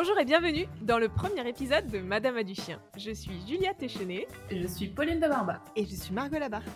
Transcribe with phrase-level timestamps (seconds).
[0.00, 2.80] Bonjour et bienvenue dans le premier épisode de Madame a du chien.
[2.96, 4.28] Je suis Julia Téchenet.
[4.48, 5.60] Je suis Pauline de Barba.
[5.74, 6.70] Et je suis Margot Labarthe.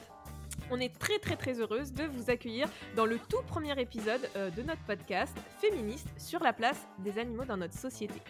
[0.73, 4.51] On est très très très heureuse de vous accueillir dans le tout premier épisode euh,
[4.51, 8.21] de notre podcast féministe sur la place des animaux dans notre société.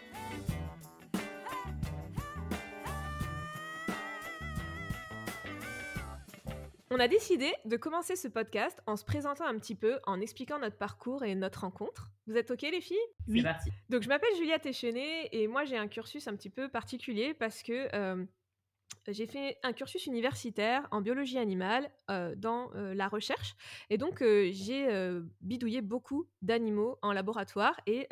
[6.95, 10.59] On a décidé de commencer ce podcast en se présentant un petit peu, en expliquant
[10.59, 12.11] notre parcours et notre rencontre.
[12.27, 12.97] Vous êtes OK les filles?
[13.27, 13.39] Oui.
[13.39, 13.71] C'est parti.
[13.89, 17.63] Donc je m'appelle Julia Téchenet et moi j'ai un cursus un petit peu particulier parce
[17.63, 18.23] que euh,
[19.07, 23.55] j'ai fait un cursus universitaire en biologie animale euh, dans euh, la recherche
[23.89, 24.87] et donc j'ai
[25.41, 28.07] bidouillé beaucoup d'animaux en laboratoire et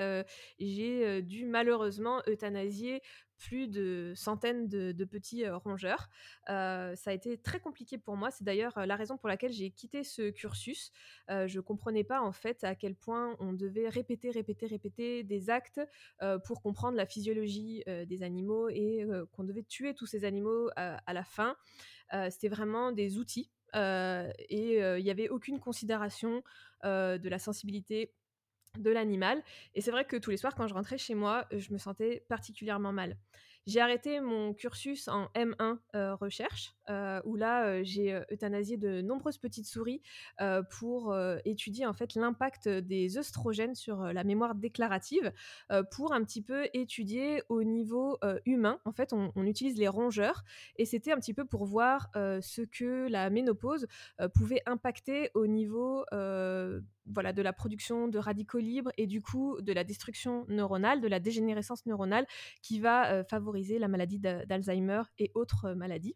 [0.57, 3.03] j'ai dû malheureusement euthanasier
[3.41, 6.09] plus de centaines de, petits rongeurs.
[6.47, 8.29] ça a été très compliqué pour moi.
[8.31, 10.91] C'est d'ailleurs la raison pour laquelle j'ai quitté ce cursus.
[11.27, 15.49] je ne comprenais pas en fait à quel point on devait répéter, répéter, répéter des
[15.49, 15.81] actes
[16.45, 21.23] pour comprendre la physiologie des animaux et qu'on devait tuer tous ces animaux à la
[21.23, 21.55] fin.
[22.29, 23.49] C'était vraiment des outils.
[23.73, 26.43] et il n'y avait aucune considération
[26.83, 28.13] de la sensibilité
[28.79, 29.41] de l'animal.
[29.75, 32.23] Et c'est vrai que tous les soirs, quand je rentrais chez moi, je me sentais
[32.27, 33.17] particulièrement mal.
[33.67, 39.01] J'ai arrêté mon cursus en M1 euh, recherche, euh, où là euh, j'ai euthanasié de
[39.01, 40.01] nombreuses petites souris
[40.79, 45.31] pour étudier en fait l'impact des œstrogènes sur la mémoire déclarative,
[45.91, 48.79] pour un petit peu étudier au niveau humain.
[48.85, 50.43] En fait, on, utilise les rongeurs
[50.77, 53.87] et c'était un petit peu pour voir ce que la ménopause
[54.33, 56.05] pouvait impacter au niveau
[57.05, 61.07] voilà, de la production de radicaux libres et du coup de la destruction neuronale, de
[61.07, 62.25] la dégénérescence neuronale
[62.61, 66.15] qui va favoriser la maladie d'Alzheimer et autres maladies.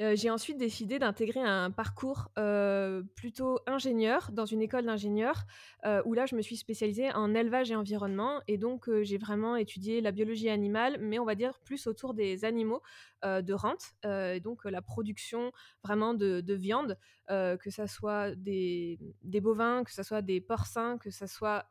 [0.00, 5.44] Euh, j'ai ensuite décidé d'intégrer un parcours euh, plutôt ingénieur dans une école d'ingénieurs
[5.86, 9.56] euh, où là je me suis spécialisée en élevage et environnement et donc j'ai vraiment
[9.56, 12.80] étudié la biologie animale mais on va dire plus autour des animaux
[13.24, 15.50] de rente et donc la production
[15.82, 16.96] vraiment de, viande
[17.28, 21.66] que ça soit des, bovins que ça soit des porcins que ça soit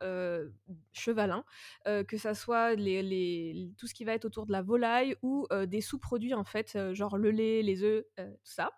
[0.92, 1.44] chevalins
[1.84, 6.34] que ça soit tout ce qui va être autour de la volaille ou des sous-produits
[6.34, 8.70] en fait genre le lait les œufs tout ça.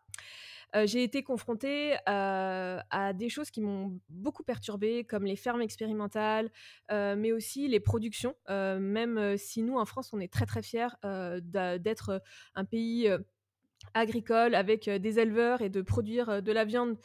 [0.85, 6.51] j'ai été confrontée à des choses qui m'ont beaucoup perturbée, comme les fermes expérimentales,
[6.91, 8.35] mais aussi les productions.
[8.49, 10.89] même si nous, en France, on est très très fiers
[11.43, 12.23] d'être
[12.55, 13.11] un pays
[13.95, 16.97] agricole avec des éleveurs et de produire de la viande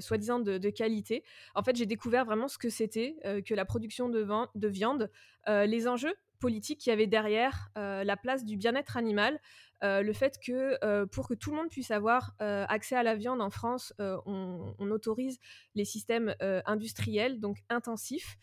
[0.00, 1.22] soi-disant de, qualité.
[1.54, 5.10] En fait, j'ai découvert vraiment ce que c'était que la production de, de viande,
[5.46, 9.40] les enjeux politiques qu'il y avait derrière, la place du bien-être animal,
[9.82, 13.02] euh, le fait que euh, pour que tout le monde puisse avoir euh, accès à
[13.02, 15.38] la viande en France, on, autorise
[15.74, 16.34] les systèmes
[16.66, 18.36] industriels, donc intensifs,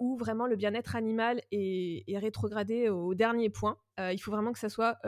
[0.00, 3.76] où vraiment le bien-être animal est, est, rétrogradé au dernier point.
[3.98, 4.98] il faut vraiment que ça soit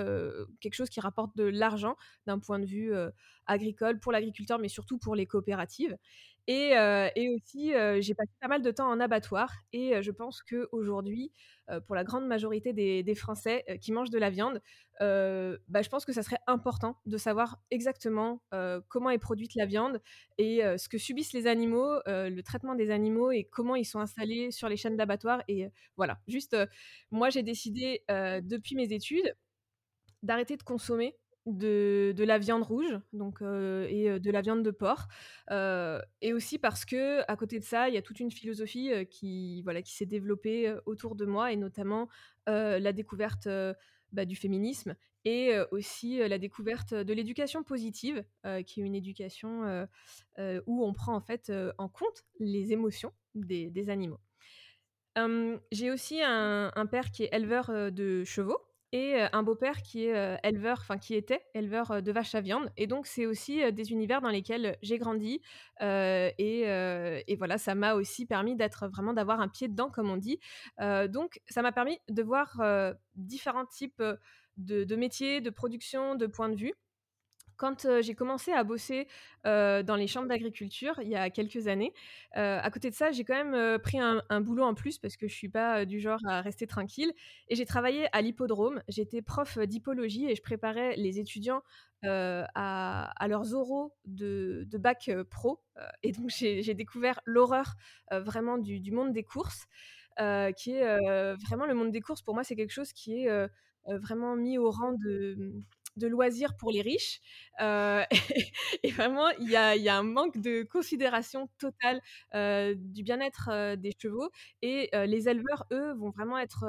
[0.61, 2.93] quelque chose qui rapporte de l'argent d'un point de vue
[3.47, 5.97] agricole pour l'agriculteur, mais surtout pour les coopératives.
[6.49, 11.33] Et, aussi, j'ai passé pas mal de temps en abattoir et je pense qu'aujourd'hui,
[11.87, 14.61] pour la grande majorité des, des Français qui mangent de la viande,
[15.01, 18.43] bah, je pense que ça serait important de savoir exactement
[18.89, 20.01] comment est produite la viande
[20.39, 24.53] et ce que subissent les animaux, le traitement des animaux et comment ils sont installés
[24.53, 25.43] sur les chaînes d'abattoir.
[25.49, 26.57] Et voilà, juste,
[27.11, 29.37] moi j'ai décidé depuis mes études
[30.23, 35.09] d'arrêter de consommer de, la viande rouge donc, et de la viande de porc.
[35.51, 39.63] et aussi parce que à côté de ça, il y a toute une philosophie qui,
[39.63, 42.09] voilà, qui s'est développée autour de moi et notamment
[42.47, 43.49] la découverte
[44.13, 48.25] bah, du féminisme et aussi la découverte de l'éducation positive,
[48.67, 49.87] qui est une éducation
[50.39, 54.21] où on prend en fait en compte les émotions des, animaux.
[55.73, 58.61] J'ai aussi un, père qui est éleveur de chevaux
[58.97, 62.71] et un beau-père qui est éleveur, enfin qui était éleveur de vaches à viande.
[62.77, 65.41] Et donc c'est aussi des univers dans lesquels j'ai grandi.
[65.81, 70.39] Et, voilà, ça m'a aussi permis d'être vraiment d'avoir un pied dedans, comme on dit.
[70.81, 72.63] donc ça m'a permis de voir
[73.15, 74.03] différents types
[74.57, 76.75] de, métiers, de production, de points de vue
[77.57, 79.07] quand j'ai commencé à bosser
[79.45, 81.93] dans les chambres d'agriculture il y a quelques années,
[82.33, 85.35] à côté de ça, j'ai quand même pris un, boulot en plus parce que je
[85.35, 87.13] suis pas du genre à rester tranquille.
[87.49, 88.83] Et j'ai travaillé à l'hippodrome.
[88.89, 91.63] J'étais prof d'hippologie et je préparais les étudiants
[92.03, 95.61] à, leurs oraux de, bac pro.
[96.03, 97.75] et donc j'ai découvert l'horreur
[98.11, 99.67] vraiment du, monde des courses,
[100.57, 102.23] qui est vraiment le monde des courses.
[102.23, 103.49] Pour moi, c'est quelque chose qui est
[103.87, 105.53] vraiment mis au rang de
[105.97, 107.21] de loisirs pour les riches.
[107.61, 112.01] et, vraiment, il y a, un manque de considération totale
[112.77, 114.31] du bien-être des chevaux.
[114.63, 116.65] Et les éleveurs, eux, vont vraiment être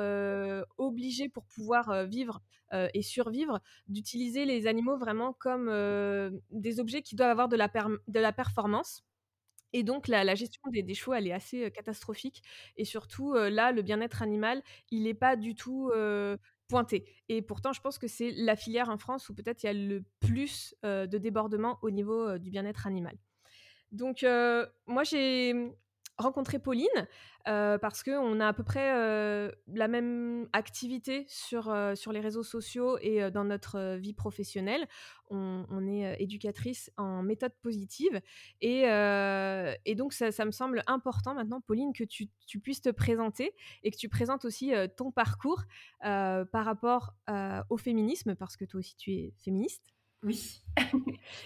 [0.77, 2.41] obligés pour pouvoir vivre
[2.93, 5.69] et survivre, d'utiliser les animaux vraiment comme
[6.51, 7.69] des objets qui doivent avoir de la,
[8.07, 9.03] de la performance.
[9.73, 12.41] Et donc la, gestion des, chevaux, elle est assez catastrophique.
[12.77, 15.91] Et surtout, là, le bien-être animal, il n'est pas du tout
[16.67, 17.05] pointé.
[17.29, 19.73] Et pourtant, je pense que c'est la filière en France où peut-être il y a
[19.73, 23.17] le plus de débordement au niveau du bien-être animal.
[23.91, 24.25] Donc
[24.85, 25.71] moi, j'ai
[26.17, 26.87] rencontré Pauline
[27.45, 28.91] parce qu'on a à peu près
[29.67, 34.87] la même activité sur, sur les réseaux sociaux et dans notre vie professionnelle.
[35.29, 38.21] On, est éducatrice en méthode positive
[38.61, 38.83] et,
[39.85, 43.53] et donc ça, ça, me semble important maintenant, Pauline, que tu, tu, puisses te présenter
[43.83, 45.63] et que tu présentes aussi ton parcours
[46.01, 47.13] par rapport
[47.69, 49.93] au féminisme parce que toi aussi tu es féministe.
[50.27, 50.61] Oui.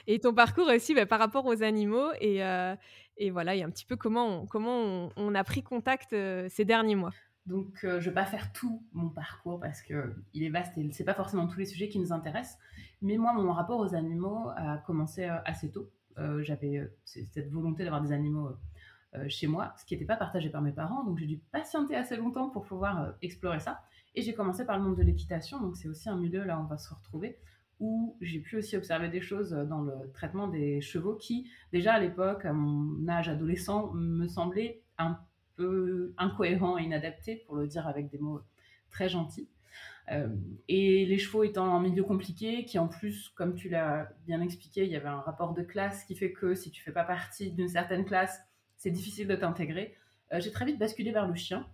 [0.08, 2.76] et ton parcours aussi bah, par rapport aux animaux et, euh,
[3.16, 6.66] et voilà, et un petit peu comment on, comment on, a pris contact euh, ces
[6.66, 7.14] derniers mois.
[7.46, 10.92] Donc, euh, je ne vais pas faire tout mon parcours parce qu'il est vaste et
[10.92, 12.58] ce n'est pas forcément tous les sujets qui nous intéressent.
[13.04, 15.90] Mais moi, mon rapport aux animaux a commencé assez tôt.
[16.42, 18.52] J'avais cette volonté d'avoir des animaux
[19.28, 21.04] chez moi, ce qui n'était pas partagé par mes parents.
[21.04, 23.82] Donc, j'ai dû patienter assez longtemps pour pouvoir explorer ça.
[24.14, 25.60] Et j'ai commencé par le monde de l'équitation.
[25.60, 27.40] Donc, c'est aussi un milieu là où on va se retrouver
[27.82, 32.00] où j'ai pu aussi observer des choses dans le traitement des chevaux qui, déjà à
[32.00, 35.20] l'époque, à mon âge adolescent, me semblaient un
[35.58, 38.42] peu incohérents et inadaptés, pour le dire avec des mots
[38.90, 39.50] très gentils.
[40.12, 40.28] Euh,
[40.68, 44.86] et les chevaux étant un milieu compliqué, qui en plus, comme tu l'as bien expliqué,
[44.86, 47.52] il y avait un rapport de classe qui fait que si tu fais pas partie
[47.52, 48.42] d'une certaine classe,
[48.78, 49.96] c'est difficile de t'intégrer.
[50.34, 51.68] Euh, j'ai très vite basculé vers le chien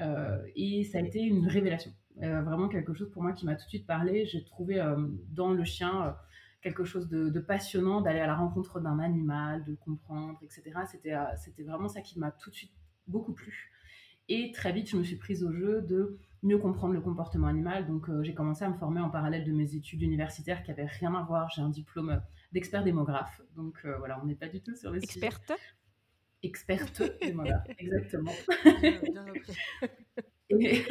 [0.00, 1.92] euh, et ça a été une révélation.
[2.22, 4.26] Euh, vraiment quelque chose pour moi qui m'a tout de suite parlé.
[4.26, 4.96] J'ai trouvé euh,
[5.30, 6.10] dans le chien euh,
[6.62, 10.62] quelque chose de, passionnant, d'aller à la rencontre d'un animal, de le comprendre, etc.
[10.90, 12.72] C'était, c'était vraiment ça qui m'a tout de suite
[13.06, 13.70] beaucoup plu.
[14.28, 17.86] Et très vite, je me suis prise au jeu de mieux comprendre le comportement animal.
[17.86, 21.14] Donc, j'ai commencé à me former en parallèle de mes études universitaires qui n'avaient rien
[21.14, 21.48] à voir.
[21.54, 22.20] J'ai un diplôme
[22.52, 23.40] d'expert démographe.
[23.56, 25.52] Donc, voilà, on n'est pas du tout sur les Experte?
[26.42, 28.32] Experte démographe, exactement.
[30.50, 30.82] Et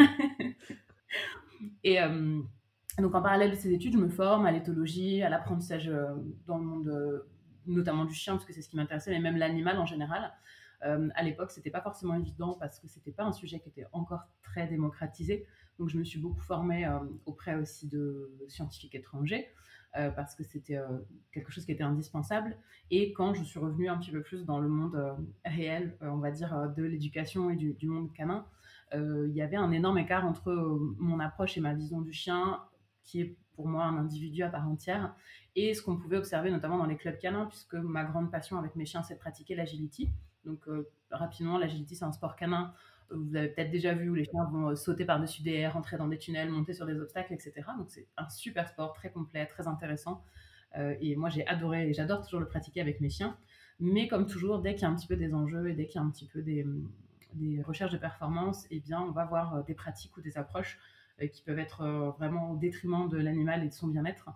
[1.95, 2.41] euh,
[2.99, 6.07] donc en parallèle de ces études, je me forme à l'éthologie, à l'apprentissage euh,
[6.45, 7.27] dans le monde, euh,
[7.65, 10.33] notamment du chien, parce que c'est ce qui m'intéressait, mais même l'animal en général.
[10.81, 14.23] à l'époque, c'était pas forcément évident parce que c'était pas un sujet qui était encore
[14.43, 15.47] très démocratisé.
[15.79, 16.87] Donc je me suis beaucoup formée
[17.25, 19.47] auprès aussi de scientifiques étrangers.
[20.15, 20.79] parce que c'était
[21.31, 22.55] quelque chose qui était indispensable.
[22.91, 24.97] Et quand je suis revenue un petit peu plus dans le monde
[25.43, 28.56] réel, on va dire, de l'éducation et du, monde canin, euh,
[28.93, 32.61] il y avait un énorme écart entre euh, mon approche et ma vision du chien,
[33.03, 35.15] qui est pour moi un individu à part entière,
[35.55, 38.75] et ce qu'on pouvait observer notamment dans les clubs canins, puisque ma grande passion avec
[38.75, 40.09] mes chiens, c'est de pratiquer l'agility.
[40.45, 42.73] Donc euh, rapidement, l'agility, c'est un sport canin.
[43.09, 46.07] Vous avez peut-être déjà vu où les chiens vont sauter par-dessus des airs, rentrer dans
[46.07, 47.53] des tunnels, monter sur des obstacles, etc.
[47.77, 50.23] Donc c'est un super sport, très complet, très intéressant.
[50.75, 53.37] et moi, j'ai adoré et j'adore toujours le pratiquer avec mes chiens.
[53.79, 56.01] Mais comme toujours, dès qu'il y a un petit peu des enjeux et dès qu'il
[56.01, 56.65] y a un petit peu des,
[57.37, 60.79] des recherches de performance, eh bien, on va avoir euh, des pratiques ou des approches
[61.21, 64.29] euh, qui peuvent être euh, vraiment au détriment de l'animal et de son bien-être.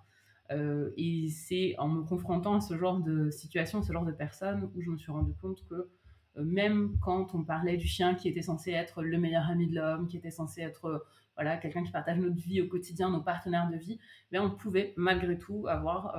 [0.97, 4.81] et c'est en me confrontant à ce genre de situation, ce genre de personnes, où
[4.81, 5.89] je me suis rendu compte que
[6.35, 10.07] même quand on parlait du chien qui était censé être le meilleur ami de l'homme,
[10.07, 11.05] qui était censé être
[11.35, 13.97] voilà, quelqu'un qui partage notre vie au quotidien, nos partenaires de vie,
[14.31, 16.17] mais on pouvait malgré tout avoir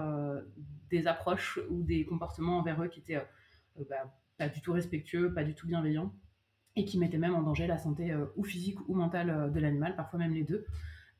[0.89, 3.23] des approches ou des comportements envers eux qui étaient
[3.91, 6.15] bah, pas du tout respectueux, pas du tout bienveillants
[6.76, 9.61] et qui mettait même en danger la santé euh, ou physique ou mentale euh, de
[9.61, 10.64] l'animal, parfois même les deux.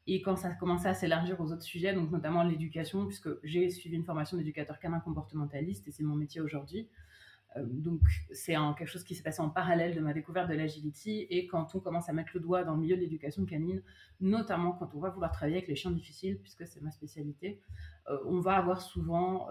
[0.07, 3.97] Et quand ça commençait à s'élargir aux autres sujets, donc notamment l'éducation, puisque j'ai suivi
[3.97, 6.89] une formation d'éducateur canin comportementaliste et c'est mon métier aujourd'hui,
[7.57, 8.01] euh, donc
[8.33, 11.75] c'est quelque chose qui s'est passé en parallèle de ma découverte de l'agility et quand
[11.75, 13.83] on commence à mettre le doigt dans le milieu de l'éducation canine,
[14.21, 17.61] notamment quand on va vouloir travailler avec les chiens difficiles, puisque c'est ma spécialité,
[18.27, 19.47] on va avoir souvent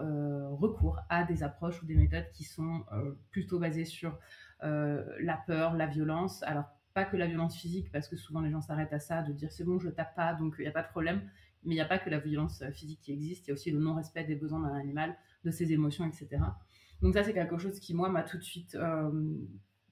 [0.56, 2.84] recours à des approches ou des méthodes qui sont
[3.30, 4.18] plutôt basées sur
[4.62, 6.42] la peur, la violence.
[6.44, 9.32] Alors, pas que la violence physique, parce que souvent les gens s'arrêtent à ça, de
[9.32, 11.22] dire c'est bon, je tape pas, donc il n'y a pas de problème.
[11.64, 13.54] Mais il n'y a pas que la violence euh, physique qui existe, il y a
[13.54, 16.42] aussi le non-respect des besoins d'un animal, de ses émotions, etc.
[17.00, 19.10] Donc ça, c'est quelque chose qui, moi, m'a tout de suite euh,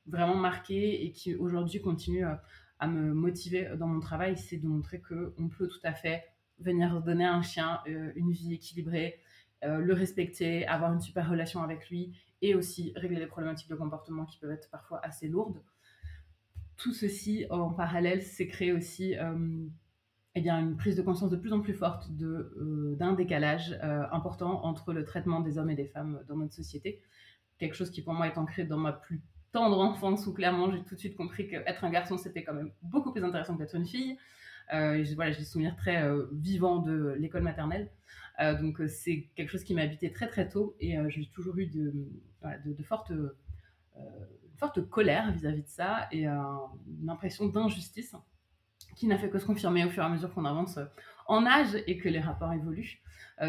[0.06, 5.00] vraiment marqué et qui aujourd'hui continue à me motiver dans mon travail, c'est de montrer
[5.00, 6.24] qu'on peut tout à fait
[6.58, 9.20] venir donner à un chien une vie équilibrée,
[9.62, 14.24] le respecter, avoir une super relation avec lui et aussi régler les problématiques de comportement
[14.24, 15.62] qui peuvent être parfois assez lourdes.
[16.76, 19.66] Tout ceci en parallèle s'est créé aussi euh,
[20.34, 23.78] eh bien, une prise de conscience de plus en plus forte de, d'un décalage
[24.12, 27.02] important entre le traitement des hommes et des femmes dans notre société.
[27.58, 29.20] Quelque chose qui pour moi est ancré dans ma plus
[29.52, 32.72] tendre enfance où clairement j'ai tout de suite compris qu'être un garçon c'était quand même
[32.82, 34.16] beaucoup plus intéressant que d'être une fille.
[34.72, 37.90] Euh, voilà, j'ai des souvenirs très euh, vivants de l'école maternelle.
[38.40, 41.66] Euh, donc c'est quelque chose qui m'a habité très très tôt et j'ai toujours eu
[41.66, 41.92] de,
[42.64, 43.12] de, de fortes,
[44.56, 48.14] forte colère vis-à-vis de ça et une impression d'injustice
[48.96, 50.78] qui n'a fait que se confirmer au fur et à mesure qu'on avance
[51.26, 53.02] en âge et que les rapports évoluent.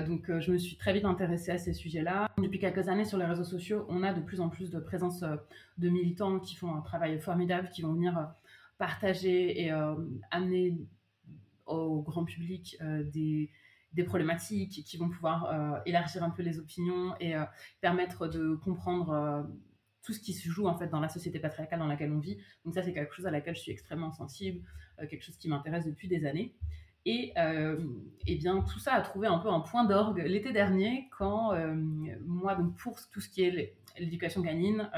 [0.08, 2.30] donc je me suis très vite intéressée à ces sujets-là.
[2.38, 5.24] Depuis quelques années sur les réseaux sociaux, on a de plus en plus de présence
[5.78, 8.30] de militants qui font un travail formidable, qui vont venir
[8.78, 9.72] partager et
[10.32, 10.78] amener
[11.74, 13.50] au grand public euh, des,
[14.06, 17.44] problématiques qui vont pouvoir euh, élargir un peu les opinions et euh,
[17.82, 19.48] permettre de comprendre
[20.02, 22.38] tout ce qui se joue en fait dans la société patriarcale dans laquelle on vit.
[22.66, 24.66] Donc ça, c'est quelque chose à laquelle je suis extrêmement sensible,
[25.10, 26.56] quelque chose qui m'intéresse depuis des années.
[27.06, 27.34] Et,
[28.28, 31.52] et, bien tout ça a trouvé un peu un point d'orgue l'été dernier quand
[32.26, 34.90] moi, donc pour tout ce qui est l'éducation canine,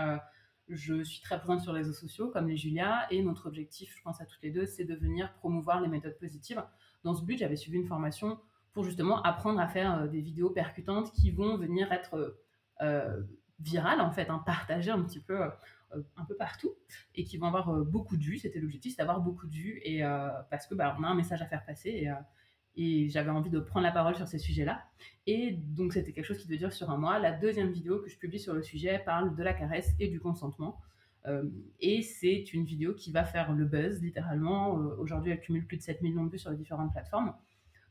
[0.74, 4.02] je suis très présente sur les réseaux sociaux, comme les Julia, et notre objectif, je
[4.04, 6.64] pense à toutes les deux, c'est de venir promouvoir les méthodes positives.
[7.04, 8.40] Dans ce but, j'avais suivi une formation
[8.74, 12.38] pour justement apprendre à faire euh, des vidéos percutantes qui vont venir être
[12.82, 13.22] euh,
[13.60, 15.50] virales, en fait, hein, partagées un petit peu, euh,
[16.18, 16.74] un peu partout,
[17.16, 18.40] et qui vont avoir beaucoup de vues.
[18.40, 20.02] C'était l'objectif, c'est d'avoir beaucoup de vues, et,
[20.50, 22.10] parce que bah, a un message à faire passer,
[22.76, 24.84] et j'avais envie de prendre la parole sur ces sujets-là.
[25.28, 27.20] Et donc c'était quelque chose qui devait durer sur un mois.
[27.20, 30.20] La deuxième vidéo que je publie sur le sujet parle de la caresse et du
[30.20, 30.80] consentement.
[31.26, 31.44] Euh,
[31.80, 34.80] et c'est une vidéo qui va faire le buzz, littéralement.
[34.80, 37.34] Euh, aujourd'hui, elle cumule plus de 7 millions de vues sur les différentes plateformes.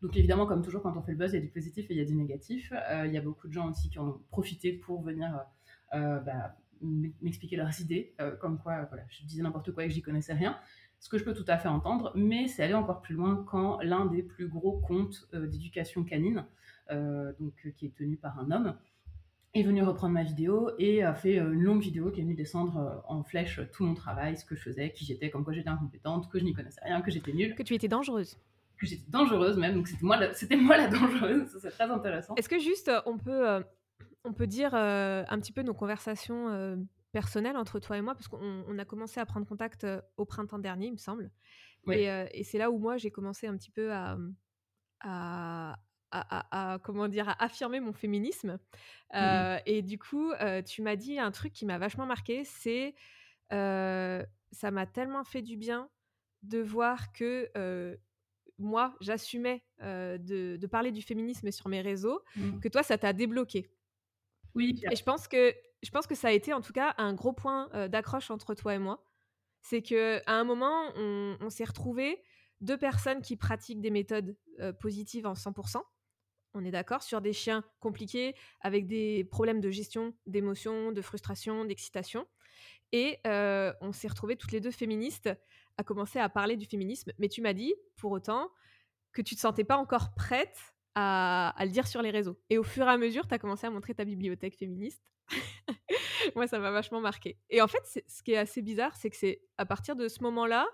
[0.03, 1.95] Donc évidemment, comme toujours, quand on fait le buzz, il y a du positif et
[1.95, 2.73] il y a du négatif.
[2.91, 5.45] Euh, il y a beaucoup de gens aussi qui en ont profité pour venir
[5.93, 10.33] bah, m'expliquer leurs idées, comme quoi voilà, je disais n'importe quoi et que j'y connaissais
[10.33, 10.59] rien
[11.02, 13.80] ce que je peux tout à fait entendre, mais c'est aller encore plus loin quand
[13.82, 16.47] l'un des plus gros comptes euh, d'éducation canine,
[16.92, 18.76] euh, donc, euh, qui est tenu par un homme,
[19.52, 23.02] est venu reprendre ma vidéo et a fait une longue vidéo qui est venue descendre
[23.09, 26.30] en flèche tout mon travail, ce que je faisais, qui j'étais, comme quoi j'étais incompétente,
[26.30, 27.56] que je n'y connaissais rien, que j'étais nulle.
[27.56, 28.38] Que tu étais dangereuse.
[28.78, 32.37] Que j'étais dangereuse même, donc c'était moi, la, c'était moi la dangereuse, c'est très intéressant.
[32.37, 33.62] Est-ce que juste on peut,
[34.25, 36.78] on peut dire un petit peu nos conversations
[37.12, 40.87] personnel entre toi et moi, parce qu'on a commencé à prendre contact au printemps dernier,
[40.87, 41.31] il me semble.
[41.90, 44.19] Et, c'est là où moi, j'ai commencé un petit peu à,
[46.11, 48.59] à, comment dire, à affirmer mon féminisme.
[49.12, 50.33] Mmh et du coup,
[50.66, 52.95] tu m'as dit un truc qui m'a vachement marqué, c'est
[53.50, 55.88] ça m'a tellement fait du bien
[56.42, 57.50] de voir que
[58.59, 62.61] moi, j'assumais de, parler du féminisme sur mes réseaux, mmh.
[62.61, 63.71] que toi, ça t'a débloqué.
[64.54, 64.81] Oui.
[64.90, 67.33] Et je pense que je pense que ça a été en tout cas un gros
[67.33, 69.05] point d'accroche entre toi et moi.
[69.61, 72.23] C'est que à un moment, on, s'est retrouvés
[72.61, 74.37] deux personnes qui pratiquent des méthodes
[74.81, 75.83] positives en 100%.
[76.55, 81.65] On est d'accord sur des chiens compliqués avec des problèmes de gestion d'émotions, de frustration,
[81.65, 82.27] d'excitation.
[82.93, 85.31] Et on s'est retrouvés toutes les deux féministes
[85.77, 87.12] à commencer à parler du féminisme.
[87.19, 88.51] Mais tu m'as dit, pour autant,
[89.12, 90.59] que tu te sentais pas encore prête
[90.95, 92.39] à, à, le dire sur les réseaux.
[92.51, 95.03] Et au fur et à mesure, tu as commencé à montrer ta bibliothèque féministe.
[96.37, 97.39] Moi, ça m'a vachement marqué.
[97.51, 100.23] Et en fait, ce qui est assez bizarre, c'est que c'est à partir de ce
[100.23, 100.67] moment-là,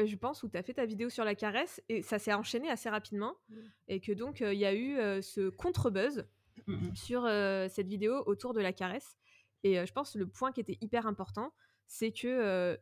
[0.00, 2.32] euh, je pense, où tu as fait ta vidéo sur la caresse, et ça s'est
[2.32, 3.56] enchaîné assez rapidement, mmh.
[3.88, 6.26] et que donc euh, il y a eu euh, ce contre-buzz
[6.66, 7.28] mmh sur
[7.68, 9.18] cette vidéo autour de la caresse.
[9.62, 11.52] Et je pense le point qui était hyper important,
[11.86, 12.78] c'est que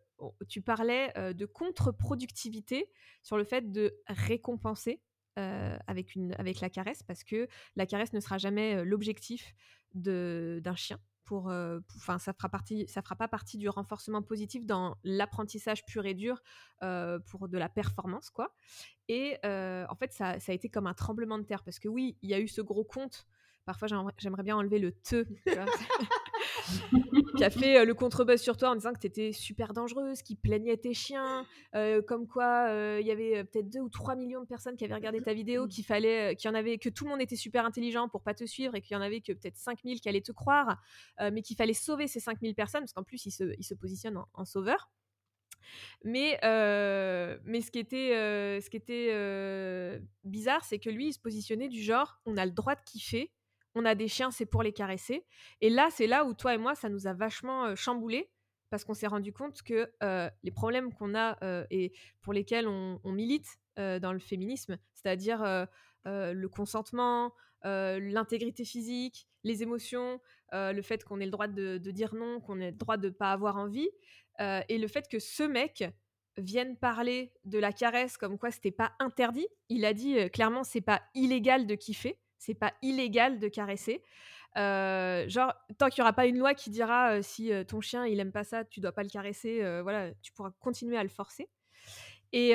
[0.48, 2.88] tu parlais de contre-productivité
[3.24, 5.02] sur le fait de récompenser
[5.36, 9.54] avec, une, avec la caresse, parce que la caresse ne sera jamais l'objectif
[9.94, 10.98] d'un chien.
[11.24, 11.46] Pour,
[11.96, 16.14] enfin, ça fera partie, ça fera pas partie du renforcement positif dans l'apprentissage pur et
[16.14, 16.42] dur
[17.26, 18.54] pour de la performance, quoi.
[19.08, 22.18] Et en fait, ça, ça, a été comme un tremblement de terre parce que oui,
[22.22, 23.26] il y a eu ce gros compte
[23.64, 23.88] Parfois,
[24.18, 25.24] j'aimerais bien enlever le te,
[27.36, 30.22] qui a fait euh, le contre-buzz sur toi en disant que tu étais super dangereuse,
[30.22, 34.16] qui plaignait tes chiens, euh, comme quoi euh, il y avait peut-être 2 ou 3
[34.16, 36.88] millions de personnes qui avaient regardé ta vidéo, qu'il fallait, qu'il y en avait, que
[36.88, 39.20] tout le monde était super intelligent pour pas te suivre et qu'il y en avait
[39.20, 40.80] que peut-être 5000 qui allaient te croire,
[41.20, 44.44] mais qu'il fallait sauver ces 5000 personnes, parce qu'en plus, il se, se positionne en,
[44.44, 44.90] sauveur.
[46.04, 46.38] Mais,
[47.44, 48.10] mais ce qui était,
[48.60, 52.52] ce qui était bizarre, c'est que lui, il se positionnait du genre on a le
[52.52, 53.32] droit de kiffer,
[53.74, 55.24] on a des chiens, c'est pour les caresser.
[55.60, 58.30] Et là, c'est là où toi et moi, ça nous a vachement chamboulé
[58.70, 59.88] parce qu'on s'est rendu compte que
[60.42, 61.38] les problèmes qu'on a
[61.70, 65.68] et pour lesquels on, milite dans le féminisme, c'est-à-dire
[66.04, 70.20] le consentement, l'intégrité physique, les émotions,
[70.52, 73.12] le fait qu'on ait le droit de, dire non, qu'on ait le droit de ne
[73.12, 73.88] pas avoir envie,
[74.40, 75.84] et le fait que ce mec
[76.36, 79.46] vienne parler de la caresse comme quoi c'était pas interdit.
[79.68, 84.02] Il a dit clairement c'est pas illégal de kiffer, c'est pas illégal de caresser.
[84.56, 88.32] genre tant qu'il y aura pas une loi qui dira si ton chien il aime
[88.32, 91.48] pas ça, tu dois pas le caresser, voilà, tu pourras continuer à le forcer.
[92.32, 92.54] Et,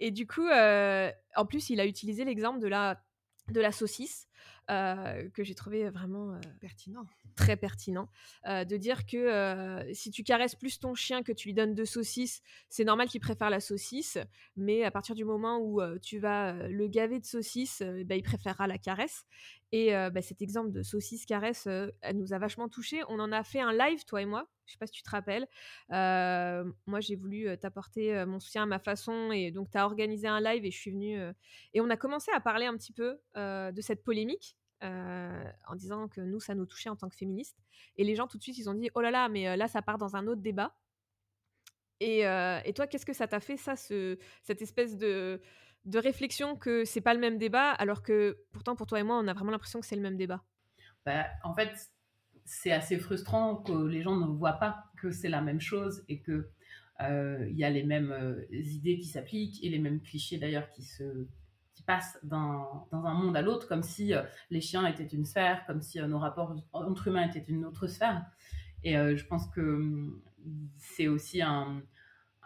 [0.00, 3.00] et du coup, en plus, il a utilisé l'exemple de la
[3.48, 4.28] de la saucisse
[4.68, 8.08] que j'ai trouvé vraiment pertinent très pertinent
[8.46, 12.42] de dire que si tu caresses plus ton chien que tu lui donnes de saucisses,
[12.68, 14.18] c'est normal qu'il préfère la saucisse,
[14.56, 18.66] mais à partir du moment où tu vas le gaver de saucisses, bah, il préférera
[18.66, 19.24] la caresse.
[19.72, 23.02] Et bah, cet exemple de saucisse caresse, elle nous a vachement touché.
[23.08, 24.46] On en a fait un live, toi et moi.
[24.66, 25.48] Je sais pas si tu te rappelles.
[25.88, 30.40] moi, j'ai voulu t'apporter mon soutien à ma façon, et donc tu as organisé un
[30.40, 31.18] live et je suis venue.
[31.72, 36.20] et on a commencé à parler un petit peu de cette polémique en disant que
[36.20, 37.56] nous, ça nous touchait en tant que féministes.
[37.96, 39.80] Et les gens, tout de suite, ils ont dit Oh là là, mais là, ça
[39.80, 40.76] part dans un autre débat.
[42.00, 45.40] Et, toi, qu'est-ce que ça t'a fait, ça, ce, cette espèce de,
[45.84, 49.18] de réflexion que c'est pas le même débat, alors que pourtant, pour toi et moi,
[49.18, 50.42] on a vraiment l'impression que c'est le même débat
[51.04, 51.90] bah, En fait,
[52.44, 56.20] c'est assez frustrant que les gens ne voient pas que c'est la même chose et
[56.20, 56.50] que
[57.00, 61.26] il y a les mêmes idées qui s'appliquent et les mêmes clichés d'ailleurs qui se,
[61.86, 65.82] passe d'un un monde à l'autre, comme si euh, les chiens étaient une sphère, comme
[65.82, 68.24] si euh, nos rapports entre humains étaient une autre sphère.
[68.84, 70.10] Et euh, je pense que
[70.76, 71.82] c'est aussi un,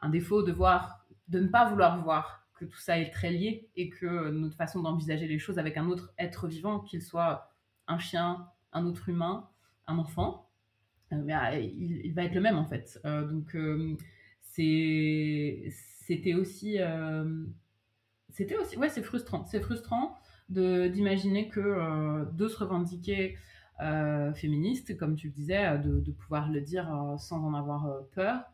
[0.02, 3.68] un, défaut de voir, de ne pas vouloir voir que tout ça est très lié
[3.76, 7.52] et que notre façon d'envisager les choses avec un autre être vivant, qu'il soit
[7.86, 9.48] un chien, un autre humain,
[9.86, 10.50] un enfant,
[11.10, 13.00] bah, il, va être le même en fait.
[13.04, 13.56] donc
[14.42, 16.78] c'était aussi
[18.36, 19.46] c'était aussi, ouais, c'est frustrant.
[19.46, 20.14] C'est frustrant
[20.50, 23.38] d'imaginer que euh, de se revendiquer
[23.80, 26.86] euh, féministe, comme tu le disais, euh, de pouvoir le dire
[27.18, 28.44] sans en avoir peur,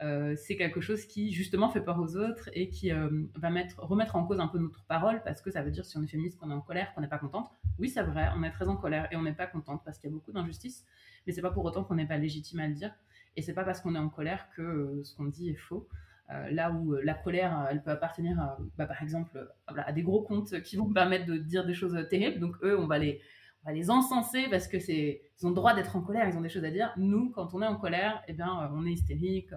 [0.00, 4.26] c'est quelque chose qui justement fait peur aux autres et qui va mettre, remettre en
[4.26, 6.50] cause un peu notre parole parce que ça veut dire si on est féministe qu'on
[6.50, 7.50] est en colère, qu'on n'est pas contente.
[7.78, 10.10] Oui, c'est vrai, on est très en colère et on n'est pas contente parce qu'il
[10.10, 10.84] y a beaucoup d'injustices,
[11.26, 12.92] mais c'est pas pour autant qu'on n'est pas légitime à le dire
[13.36, 15.88] et c'est pas parce qu'on est en colère que ce qu'on dit est faux.
[16.30, 20.02] Euh, là où euh, la colère, euh, elle peut appartenir, bah, par exemple, à des
[20.02, 22.40] gros comptes qui vont permettre de dire des choses terribles.
[22.40, 23.20] Donc eux, on va les,
[23.64, 26.36] on va les encenser parce que c'est, ils ont le droit d'être en colère, ils
[26.36, 26.92] ont des choses à dire.
[26.96, 29.50] Nous, quand on est en colère, eh bien, on est hystérique,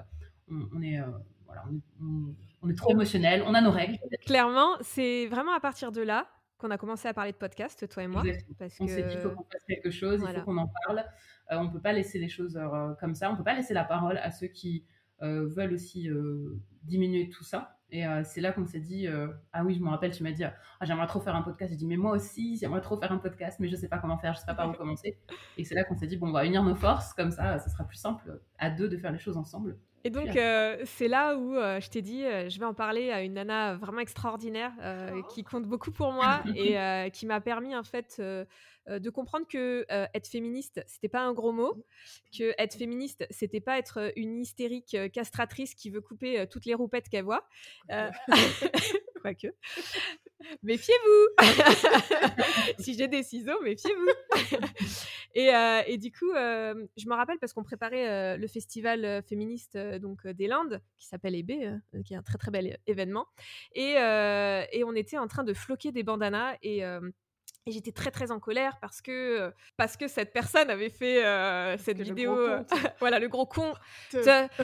[0.49, 0.99] on, est,
[1.45, 1.63] voilà,
[2.62, 3.97] on, est trop émotionnel, on a nos règles.
[4.25, 6.27] Clairement, c'est vraiment à partir de là
[6.58, 8.23] qu'on a commencé à parler de podcast, toi et moi.
[8.58, 11.03] Parce on s'est dit qu'il faut qu'on fasse quelque chose, il faut qu'on en parle.
[11.51, 12.60] on ne peut pas laisser les choses
[12.99, 14.86] comme ça, on ne peut pas laisser la parole à ceux qui
[15.21, 17.77] euh, veulent aussi euh, diminuer tout ça.
[17.91, 19.08] Et euh, c'est là qu'on s'est dit,
[19.53, 21.71] ah oui, je me rappelle, tu m'as dit, ah, j'aimerais trop faire un podcast.
[21.71, 24.17] J'ai dit, mais moi aussi, j'aimerais trop faire un podcast, mais je sais pas comment
[24.17, 25.17] faire, je sais pas par où commencer.
[25.58, 27.69] Et c'est là qu'on s'est dit, bon, on va unir nos forces, comme ça, ça
[27.69, 29.77] sera plus simple à deux de faire les choses ensemble.
[30.05, 30.29] Et donc,
[30.85, 34.71] c'est là où je t'ai dit, je vais en parler à une nana vraiment extraordinaire
[34.79, 35.23] oh.
[35.33, 38.21] qui compte beaucoup pour moi et qui m'a permis, en fait,
[38.87, 41.83] euh, de comprendre que euh, être féministe, c'était pas un gros mot,
[42.37, 46.75] que être féministe, c'était pas être euh, une hystérique castratrice qui veut couper toutes les
[46.75, 47.47] roupettes qu'elle voit.
[49.21, 49.47] Quoique.
[50.63, 51.27] Méfiez-vous
[52.79, 54.10] Si j'ai des ciseaux, méfiez-vous
[55.36, 55.51] et,
[55.88, 60.81] et, du coup, je me rappelle parce qu'on préparait le festival féministe donc des Landes,
[60.97, 61.51] qui s'appelle EB,
[62.05, 63.27] qui est un très très bel événement.
[63.73, 66.84] Et, et on était en train de floquer des bandanas et
[67.67, 71.23] et j'étais très très en colère parce que parce que cette personne avait fait
[71.78, 72.38] cette vidéo,
[72.99, 73.73] voilà le gros con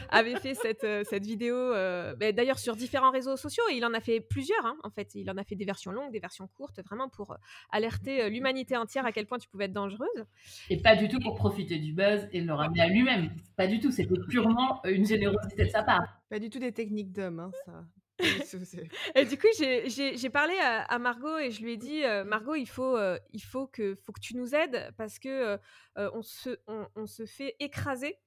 [0.10, 1.72] avait fait cette cette vidéo.
[1.72, 4.66] Bah, d'ailleurs sur différents réseaux sociaux et il en a fait plusieurs.
[4.66, 7.36] Hein, en fait, il en a fait des versions longues, des versions courtes, vraiment pour
[7.72, 10.26] alerter l'humanité entière à quel point tu pouvais être dangereuse.
[10.70, 13.32] Et pas du tout pour profiter du buzz et le ramener à lui-même.
[13.56, 13.92] Pas du tout.
[13.92, 16.22] C'était purement une générosité de sa part.
[16.30, 17.84] Pas du tout des techniques d'homme, hein, ça
[19.16, 22.68] et du coup, j'ai parlé à, Margot et je lui ai dit euh, Margot, il
[22.68, 25.58] faut, euh, il faut que, faut que tu nous aides parce que
[25.98, 28.18] euh, on, se, on, se fait écraser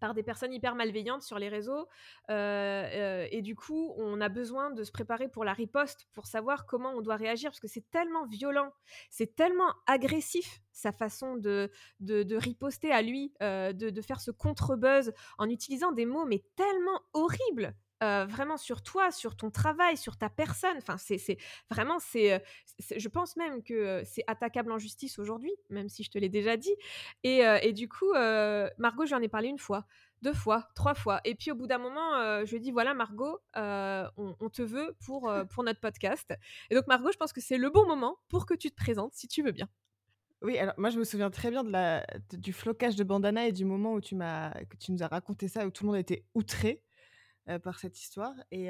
[0.00, 1.88] par des personnes hyper malveillantes sur les réseaux
[2.28, 6.90] et du coup on a besoin de se préparer pour la riposte pour savoir comment
[6.90, 8.70] on doit réagir parce que c'est tellement violent
[9.10, 14.30] c'est tellement agressif sa façon de, de, de riposter à lui de, de, faire ce
[14.30, 20.16] contre-buzz en utilisant des mots mais tellement horribles vraiment sur toi, sur ton travail, sur
[20.16, 20.76] ta personne.
[20.78, 21.38] Enfin, c'est
[21.70, 22.42] vraiment, c'est,
[22.96, 26.56] je pense même que c'est attaquable en justice aujourd'hui, même si je te l'ai déjà
[26.56, 26.74] dit.
[27.22, 28.12] Et, du coup,
[28.78, 29.86] Margot, j'en ai parlé une fois,
[30.22, 31.20] deux fois, trois fois.
[31.24, 35.32] Et puis au bout d'un moment, je dit voilà, Margot, on, on, te veut pour,
[35.50, 36.34] pour notre podcast.
[36.70, 39.14] Et donc, Margot, je pense que c'est le bon moment pour que tu te présentes,
[39.14, 39.68] si tu veux bien.
[40.42, 43.52] Oui, alors moi je me souviens très bien de la, du flocage de bandana et
[43.52, 45.98] du moment où tu, m'as, que tu nous as raconté ça, où tout le monde
[45.98, 46.82] était outré.
[47.58, 48.34] Par cette histoire.
[48.50, 48.66] Et,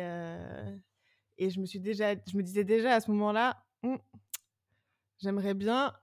[1.39, 3.97] et je me suis déjà, je me disais déjà à ce moment-là, «Mmh,
[5.19, 5.95] j'aimerais bien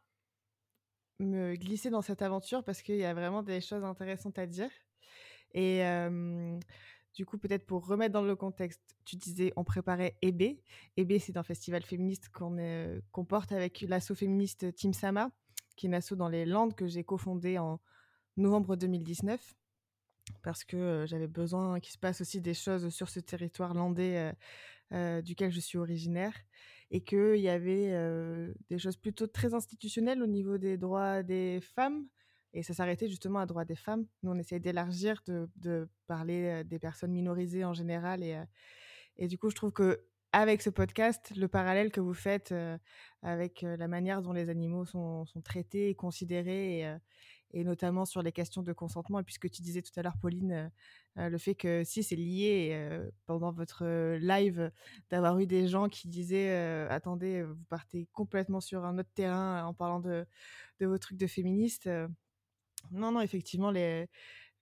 [1.20, 4.70] me glisser dans cette aventure parce qu'il y a vraiment des choses intéressantes à dire.
[5.54, 5.82] Et
[7.18, 10.60] du coup, peut-être pour remettre dans le contexte, tu disais on préparait EB.
[10.98, 15.32] EB, c'est un festival féministe qu'on porte avec l'asso féministe Team Sama,
[15.76, 17.80] qui est une asso dans les Landes que j'ai cofondée en
[18.36, 19.56] novembre 2019
[20.44, 24.34] parce que j'avais besoin qu'il se passe aussi des choses sur ce territoire landais
[25.24, 26.34] duquel je suis originaire
[26.92, 27.94] et qu'il y avait
[28.70, 32.08] des choses plutôt très institutionnelles au niveau des droits des femmes.
[32.54, 34.06] Et ça s'arrêtait justement à droits des femmes.
[34.24, 38.24] Nous, on essayait d'élargir, de, parler des personnes minorisées en général.
[38.24, 38.42] Et,
[39.18, 40.02] et du coup, je trouve que
[40.34, 42.54] avec ce podcast, le parallèle que vous faites
[43.22, 46.86] avec la manière dont les animaux sont, traités et considérés,
[47.54, 49.20] et notamment sur les questions de consentement.
[49.20, 50.70] Et puisque tu disais tout à l'heure, Pauline, euh,
[51.18, 53.86] euh, le fait que si c'est lié euh, pendant votre
[54.18, 54.72] live
[55.10, 59.74] d'avoir eu des gens qui disaient attendez, vous partez complètement sur un autre terrain en
[59.74, 60.26] parlant de,
[60.80, 61.90] de vos trucs de féministes.
[62.92, 64.08] non, non, effectivement, les,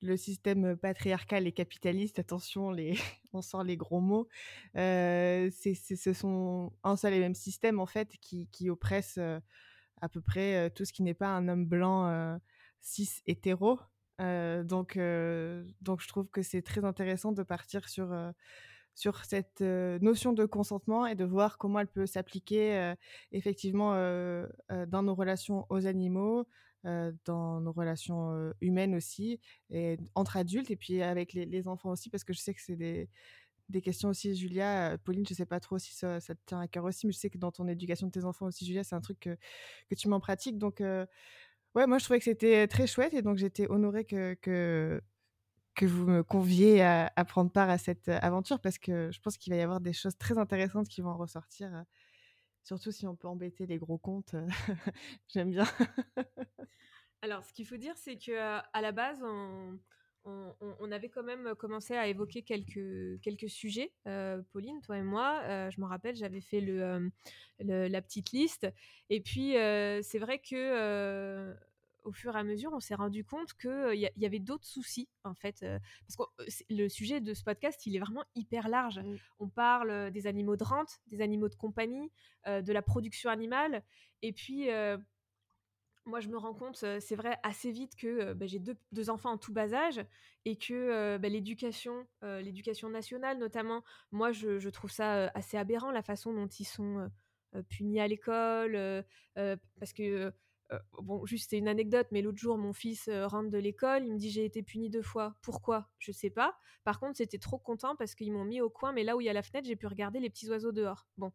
[0.02, 2.94] le système patriarcal et capitaliste, attention, les,
[3.34, 4.28] on sort les gros mots,
[4.76, 9.18] c'est, ce sont un seul et même système en fait qui, qui oppresse
[10.02, 12.40] à peu près tout ce qui n'est pas un homme blanc
[12.86, 13.80] cis hétéro.
[14.22, 18.32] Euh, donc, euh, donc, je trouve que c'est très intéressant de partir sur, euh,
[18.94, 22.94] sur cette notion de consentement et de voir comment elle peut s'appliquer
[23.34, 23.92] effectivement
[24.70, 26.48] dans nos relations aux animaux,
[26.86, 32.24] dans nos relations humaines aussi, et entre adultes, et puis avec les, enfants aussi, parce
[32.24, 33.10] que je sais que c'est des,
[33.68, 34.98] des questions aussi, Julia.
[35.04, 37.18] Pauline, je sais pas trop si ça, ça, te tient à cœur aussi, mais je
[37.18, 39.38] sais que dans ton éducation de tes enfants aussi, Julia, c'est un truc que,
[39.90, 40.58] que tu m'en pratiques.
[40.58, 40.82] Donc,
[41.76, 45.02] ouais, moi je trouvais que c'était très chouette et donc j'étais honorée que, que,
[45.76, 49.54] que vous me conviez à, prendre part à cette aventure parce que je pense qu'il
[49.54, 51.84] va y avoir des choses très intéressantes qui vont ressortir.
[52.64, 54.36] Surtout si on peut embêter les gros comptes,
[55.28, 55.66] j'aime bien.
[57.22, 59.80] Alors, ce qu'il faut dire, c'est que la base, on,
[60.88, 63.92] on, avait quand même commencé à évoquer quelques, quelques sujets,
[64.52, 65.70] Pauline, toi et moi.
[65.70, 67.12] je me rappelle, j'avais fait le,
[67.60, 68.68] la petite liste.
[69.10, 69.54] Et puis,
[70.04, 71.56] c'est vrai que
[72.04, 75.10] au fur et à mesure, on s'est rendu compte qu'il y, y, avait d'autres soucis,
[75.24, 75.66] en fait.
[76.08, 79.00] parce que le sujet de ce podcast, il est vraiment hyper large.
[79.00, 79.16] Mmh.
[79.40, 82.12] On parle des animaux de rente, des animaux de compagnie,
[82.46, 83.84] de la production animale.
[84.22, 84.70] Et puis,
[86.06, 89.38] moi, je me rends compte, c'est vrai, assez vite que bah, j'ai deux, enfants en
[89.38, 90.04] tout bas âge
[90.46, 96.34] et que bah, l'éducation, l'éducation nationale notamment, moi, je, trouve ça assez aberrant la façon
[96.34, 97.10] dont ils sont
[97.70, 99.04] punis à l'école,
[99.36, 100.32] parce que
[101.02, 104.18] bon, juste c'est une anecdote, mais l'autre jour, mon fils rentre de l'école, il me
[104.18, 105.36] dit j'ai été puni deux fois.
[105.42, 106.56] Pourquoi Je sais pas.
[106.84, 109.26] Par contre, c'était trop content parce qu'ils m'ont mis au coin, mais là où il
[109.26, 111.08] y a la fenêtre, j'ai pu regarder les petits oiseaux dehors.
[111.18, 111.32] Bon,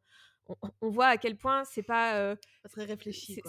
[0.81, 2.37] on, voit à quel point c'est pas,
[2.71, 3.41] très réfléchi.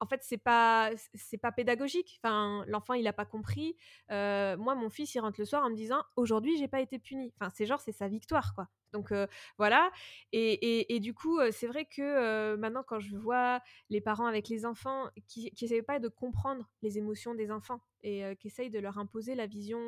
[0.00, 2.20] en, fait, c'est pas c'est pas pédagogique.
[2.22, 3.76] Enfin, l'enfant il a pas compris.
[4.10, 7.32] moi, mon fils il rentre le soir en me disant aujourd'hui j'ai pas été puni.
[7.38, 8.68] Enfin, c'est genre c'est sa victoire quoi.
[8.92, 9.12] Donc
[9.58, 9.90] voilà.
[10.32, 15.08] Et, du coup, c'est vrai que maintenant, quand je vois les parents avec les enfants
[15.26, 19.34] qui n'essayent pas de comprendre les émotions des enfants et qui essayent de leur imposer
[19.34, 19.80] la vision,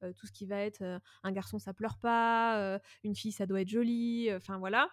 [0.00, 3.68] tout ce qui va être un garçon ça pleure pas, une fille ça doit être
[3.68, 4.88] jolie, enfin voilà.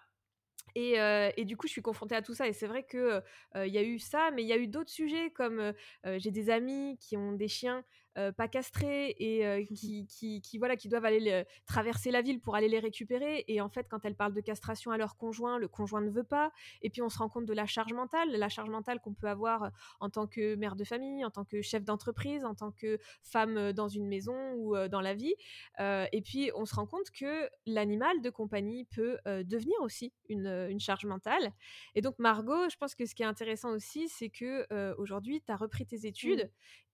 [0.74, 2.48] Et, du coup, je suis confrontée à tout ça.
[2.48, 3.22] Et c'est vrai qu'il
[3.56, 5.72] il y a eu ça, mais il y a eu d'autres sujets comme
[6.16, 7.84] j'ai des amis qui ont des chiens
[8.18, 12.56] euh, pas castrées et euh, qui, qui, voilà, qui doivent aller traverser la ville pour
[12.56, 13.44] aller les récupérer.
[13.46, 16.24] Et en fait, quand elles parlent de castration à leur conjoint, le conjoint ne veut
[16.24, 16.50] pas.
[16.82, 19.28] Et puis on se rend compte de la charge mentale, la charge mentale qu'on peut
[19.28, 19.68] avoir euh,
[20.00, 23.72] en tant que mère de famille, en tant que chef d'entreprise, en tant que femme
[23.72, 25.34] dans une maison ou dans la vie.
[25.78, 30.80] et puis on se rend compte que l'animal de compagnie peut devenir aussi une, une,
[30.80, 31.52] charge mentale.
[31.94, 35.52] Et donc Margot, je pense que ce qui est intéressant aussi, c'est que aujourd'hui, tu
[35.52, 36.50] as repris tes études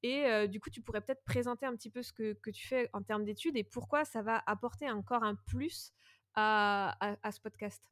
[0.06, 3.02] Et du coup, tu pourrais peut-être présenter un petit peu ce que, tu fais en
[3.02, 5.94] termes d'études et pourquoi ça va apporter encore un plus
[6.34, 7.82] à, ce podcast.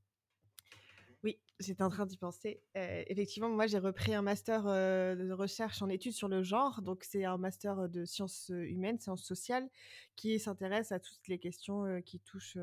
[1.24, 2.60] Oui, j'étais en train d'y penser.
[2.74, 6.82] effectivement, moi, j'ai repris un master de recherche en études sur le genre.
[6.82, 9.70] Donc, c'est un master de sciences humaines, sciences sociales,
[10.14, 12.58] qui s'intéresse à toutes les questions qui touchent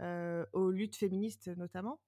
[0.00, 2.00] aux luttes féministes notamment.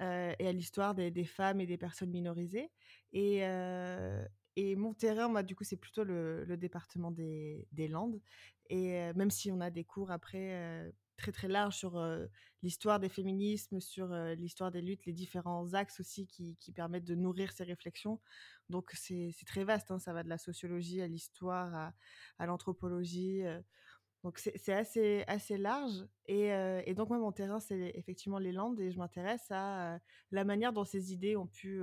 [0.00, 2.70] et à l'histoire des, des, femmes et des personnes minorisées.
[3.12, 3.44] Et,
[4.60, 8.20] et mon terrain, moi, du coup, c'est plutôt le, département des, Landes.
[8.68, 12.04] Et même si on a des cours après très très larges sur
[12.64, 17.52] l'histoire des féminismes, sur l'histoire des luttes, les différents axes aussi qui, permettent de nourrir
[17.52, 18.20] ces réflexions.
[18.68, 21.92] Donc c'est très vaste, hein, ça va de la sociologie à l'histoire,
[22.40, 23.42] à, l'anthropologie.
[24.24, 26.04] Donc c'est assez, assez large.
[26.26, 30.00] Et, donc moi, mon terrain, c'est effectivement les Landes et je m'intéresse à
[30.32, 31.80] la manière dont ces idées ont pu,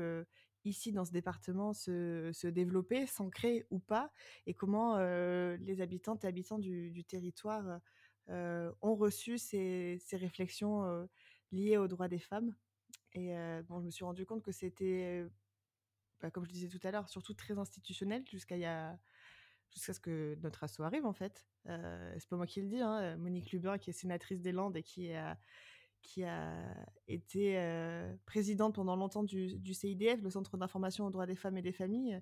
[0.66, 4.12] ici, dans ce département, se, se développer, s'ancrer ou pas,
[4.48, 7.80] et comment les habitantes et habitants du, territoire
[8.30, 11.08] ont reçu ces, réflexions
[11.52, 12.56] liées aux droits des femmes?
[13.14, 13.34] Et
[13.68, 15.26] bon, je me suis rendu compte que c'était,
[16.22, 18.58] bah, comme je disais tout à l'heure, surtout très institutionnel jusqu'à
[19.76, 21.46] ce que notre asso arrive en fait.
[21.68, 24.78] Euh, c'est pas moi qui le dis, hein, Monique Lubin qui est sénatrice des Landes
[24.78, 25.38] et qui a,
[26.06, 26.54] qui a
[27.08, 27.60] été
[28.26, 32.22] présidente pendant longtemps du, CIDF, le Centre d'information aux droits des femmes et des familles,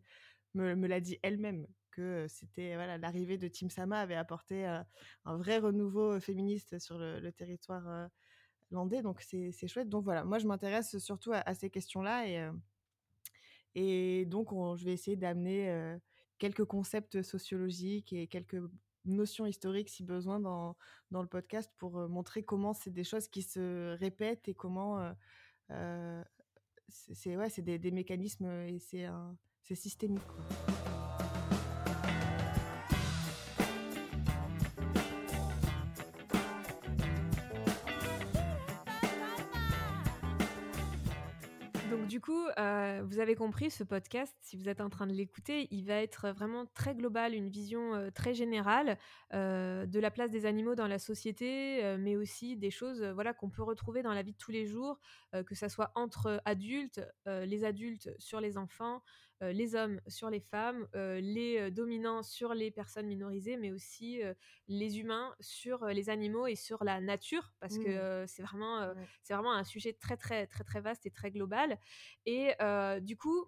[0.54, 5.58] me, l'a dit elle-même que c'était voilà l'arrivée de Tim Sama avait apporté un vrai
[5.58, 8.10] renouveau féministe sur le, territoire
[8.72, 9.90] landais, donc c'est chouette.
[9.90, 12.50] Donc voilà, moi je m'intéresse surtout à, ces questions-là et
[13.76, 15.98] et donc je vais essayer d'amener
[16.38, 18.62] quelques concepts sociologiques et quelques
[19.06, 20.76] notions historiques si besoin dans,
[21.12, 25.14] dans le podcast pour montrer comment c'est des choses qui se répètent et comment
[26.90, 30.22] c'est ouais, des, des mécanismes et c'est systémique.
[42.24, 45.86] Coup, euh, vous avez compris, ce podcast, si vous êtes en train de l'écouter, il
[45.86, 48.98] va être vraiment très global, une vision euh, très générale
[49.34, 53.50] euh, de la place des animaux dans la société, mais aussi des choses voilà, qu'on
[53.50, 55.00] peut retrouver dans la vie de tous les jours,
[55.46, 59.02] que ce soit entre adultes, les adultes sur les enfants,
[59.42, 64.22] les hommes sur les femmes, euh, les euh, dominants sur les personnes minorisées, mais aussi
[64.68, 68.28] les humains sur les animaux et sur la nature, parce que mmh.
[68.28, 68.94] c'est vraiment,
[69.24, 71.78] c'est vraiment un sujet très, très, très, très vaste et très global.
[72.26, 72.54] Et
[73.02, 73.46] du coup,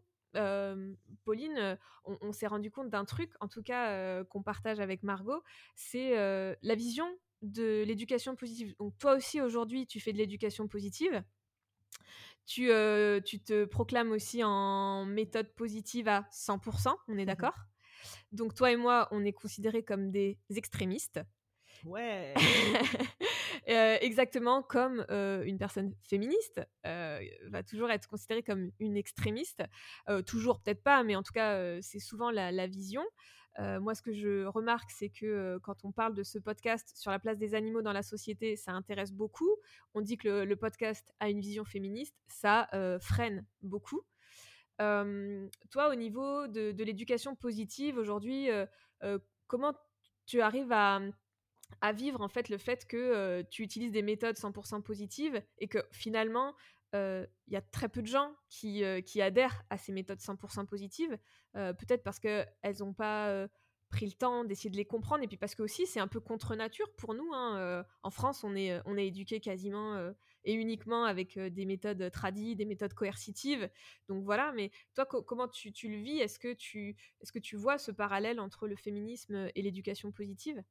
[1.23, 5.41] Pauline, on, s'est rendu compte d'un truc, en tout cas qu'on partage avec Margot,
[5.75, 7.07] c'est la vision
[7.41, 8.75] de l'éducation positive.
[8.79, 11.23] Donc toi aussi aujourd'hui, tu fais de l'éducation positive.
[12.45, 17.55] Tu, euh, tu te proclames aussi en méthode positive à 100%, on est mmh d'accord?
[18.31, 21.21] Donc toi et moi, on est considérés comme des extrémistes.
[21.83, 22.33] Ouais.
[23.67, 29.63] Euh, exactement comme euh, une personne féministe va toujours être considérée comme une extrémiste.
[30.25, 33.03] toujours peut-être pas, mais en tout cas, c'est souvent la, vision.
[33.59, 36.91] Euh, moi, ce que je remarque, c'est que euh, quand on parle de ce podcast
[36.95, 39.49] sur la place des animaux dans la société, ça intéresse beaucoup.
[39.93, 44.01] On dit que le, podcast a une vision féministe, ça euh, freine beaucoup.
[44.77, 48.49] toi, au niveau de, l'éducation positive aujourd'hui,
[49.47, 49.73] comment
[50.25, 50.99] tu arrives à,
[51.93, 56.55] vivre en fait le fait que tu utilises des méthodes 100% positives et que finalement
[56.93, 61.17] il y a très peu de gens qui, qui, adhèrent à ces méthodes 100% positives,
[61.53, 63.47] peut-être parce qu'elles n'ont pas
[63.89, 66.21] pris le temps d'essayer de les comprendre, et puis parce que aussi c'est un peu
[66.21, 67.33] contre nature pour nous.
[67.33, 70.13] Hein, en France, on est, on est éduqué quasiment
[70.45, 73.69] et uniquement avec des méthodes tradies, des méthodes coercitives.
[74.07, 76.19] Donc voilà, mais toi, comment tu, tu, le vis?
[76.19, 80.63] Est-ce que, est -ce que tu vois ce parallèle entre le féminisme et l'éducation positive?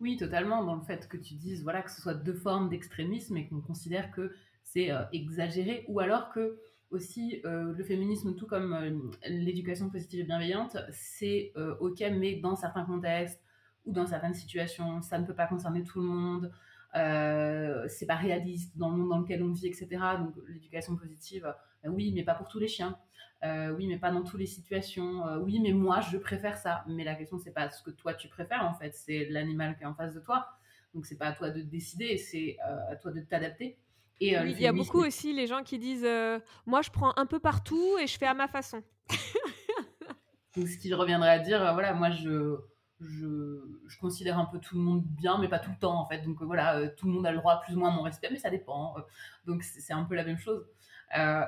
[0.00, 3.36] Oui, totalement, dans le fait que tu dises voilà, que ce soit deux formes d'extrémisme
[3.36, 6.58] et qu'on considère que c'est euh, exagéré, ou alors que
[6.90, 8.90] aussi euh, le féminisme, tout comme euh,
[9.28, 13.40] l'éducation positive et bienveillante, c'est ok, mais dans certains contextes
[13.86, 16.52] ou dans certaines situations, ça ne peut pas concerner tout le monde.
[17.88, 19.88] c'est pas réaliste dans le monde dans lequel on vit, etc.
[20.18, 21.54] Donc l'éducation positive,
[21.88, 22.98] oui, mais pas pour tous les chiens.
[23.42, 25.22] oui, mais pas dans toutes les situations.
[25.42, 26.84] oui, mais moi, je préfère ça.
[26.88, 29.84] Mais la question, c'est pas ce que toi tu préfères en fait, c'est l'animal qui
[29.84, 30.46] est en face de toi.
[30.94, 32.56] Donc c'est pas à toi de décider, c'est
[32.90, 33.78] à toi de t'adapter.
[34.20, 37.12] Et, euh, il y a beaucoup aussi les gens qui disent euh, Moi, je prends
[37.16, 38.82] un peu partout et je fais à ma façon.
[40.56, 42.56] ce qui reviendrait à dire euh, Voilà, moi, je,
[43.00, 46.08] je, je, considère un peu tout le monde bien, mais pas tout le temps, en
[46.08, 46.22] fait.
[46.22, 48.38] Donc, voilà, tout le monde a le droit plus ou moins à mon respect, mais
[48.38, 48.94] ça dépend.
[49.44, 50.66] donc, c'est un peu la même chose.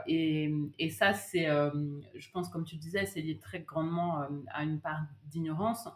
[0.07, 4.81] Et, et, ça, c'est, je pense, comme tu disais, c'est lié très grandement à une
[4.81, 5.88] part d'ignorance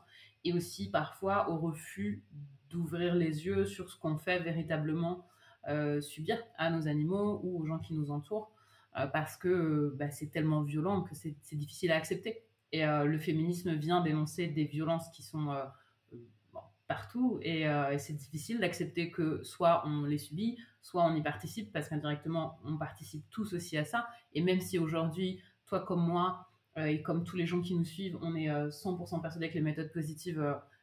[0.45, 2.23] et aussi parfois au refus
[2.71, 5.27] d'ouvrir les yeux sur ce qu'on fait véritablement
[5.69, 8.51] euh, subir à nos animaux ou aux gens qui nous entourent
[8.99, 12.43] euh, parce que euh, bah, c'est tellement violent que c'est difficile à accepter.
[12.75, 15.55] Et le féminisme vient dénoncer des violences qui sont
[16.93, 17.67] partout et,
[17.99, 22.77] c'est difficile d'accepter que soit on les subit, soit on y participe parce qu'indirectement on
[22.77, 24.07] participe tous aussi à ça.
[24.35, 28.19] Et même si aujourd'hui, toi comme moi et comme tous les gens qui nous suivent,
[28.21, 30.43] on est 100% persuadés que les méthodes positives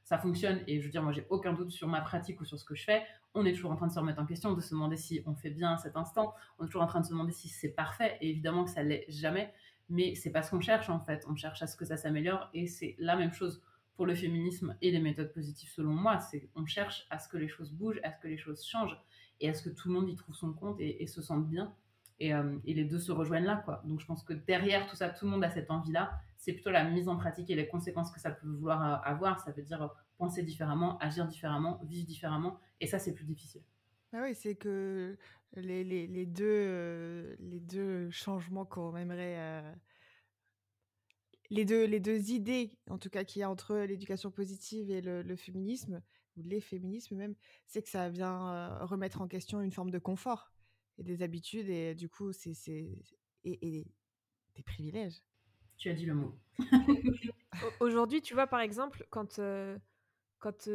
[0.09, 2.57] ça fonctionne et je veux dire moi j'ai aucun doute sur ma pratique ou sur
[2.57, 3.03] ce que je fais
[3.35, 5.35] on est toujours en train de se remettre en question de se demander si on
[5.35, 7.69] fait bien à cet instant on est toujours en train de se demander si c'est
[7.69, 9.53] parfait et évidemment que ça l'est jamais
[9.87, 12.49] mais c'est pas ce qu'on cherche en fait on cherche à ce que ça s'améliore
[12.55, 13.61] et c'est la même chose
[13.99, 16.21] pour le féminisme et les méthodes positives selon moi.
[16.21, 18.97] C'est on cherche à ce que les choses bougent, à ce que les choses changent
[19.41, 21.75] et à ce que tout le monde y trouve son compte et, se sente bien.
[22.21, 23.83] Et, et, les deux se rejoignent là, quoi.
[23.83, 26.13] Donc je pense que derrière tout ça, tout le monde a cette envie-là.
[26.37, 29.41] C'est plutôt la mise en pratique et les conséquences que ça peut vouloir avoir.
[29.41, 32.57] Ça veut dire penser différemment, agir différemment, vivre différemment.
[32.79, 33.63] Et ça, c'est plus difficile.
[34.13, 35.17] Ah oui, c'est que
[35.57, 39.35] les, deux, euh, les deux changements qu'on aimerait.
[39.39, 39.73] Euh,
[41.49, 45.01] les, deux, les deux idées, en tout cas, qu'il y a entre l'éducation positive et
[45.01, 46.01] le, féminisme,
[46.37, 47.35] ou les féminismes même,
[47.65, 50.51] c'est que ça vient euh, remettre en question une forme de confort
[50.97, 52.53] et des habitudes, et du coup, c'est.
[53.45, 53.87] Et, et
[54.55, 55.21] des privilèges.
[55.77, 56.37] Tu as dit le mot.
[57.79, 59.39] Aujourd'hui, tu vois, par exemple, quand,
[60.39, 60.69] quand,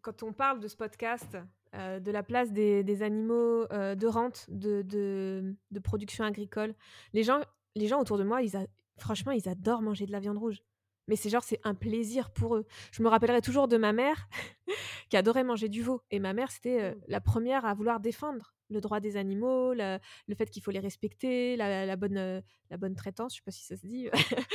[0.00, 1.36] quand on parle de ce podcast,
[1.74, 6.74] euh, de la place des, animaux euh, de rente, de, de, production agricole.
[7.14, 7.40] Les gens,
[7.74, 8.56] les gens autour de moi, ils
[9.02, 10.62] franchement, ils adorent manger de la viande rouge.
[11.08, 12.64] Mais c'est genre, c'est un plaisir pour eux.
[12.92, 14.28] Je me rappellerai toujours de ma mère
[15.10, 16.02] qui adorait manger du veau.
[16.10, 17.00] Et ma mère, c'était euh, mmh.
[17.08, 19.98] la première à vouloir défendre le droit des animaux, le
[20.36, 23.64] fait qu'il faut les respecter, la, bonne, euh, la bonne traitance, je sais pas si
[23.64, 24.08] ça se dit.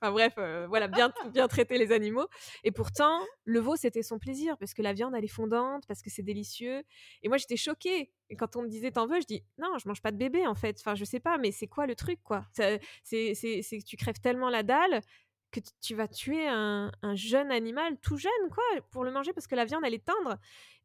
[0.00, 2.26] enfin bref, euh, voilà, bien, bien traiter les animaux.
[2.62, 6.02] Et pourtant, le veau, c'était son plaisir, parce que la viande, elle est fondante, parce
[6.02, 6.82] que c'est délicieux.
[7.22, 8.12] Et moi, j'étais choquée.
[8.30, 10.46] Et quand on me disait t'en veux, je dis non, je mange pas de bébé
[10.46, 10.76] en fait.
[10.80, 12.46] Enfin, je sais pas, mais c'est quoi le truc quoi?
[12.52, 15.00] C'est que tu crèves tellement la dalle
[15.50, 19.46] que tu vas tuer un, un, jeune animal tout jeune quoi pour le manger parce
[19.46, 20.36] que la viande elle est tendre.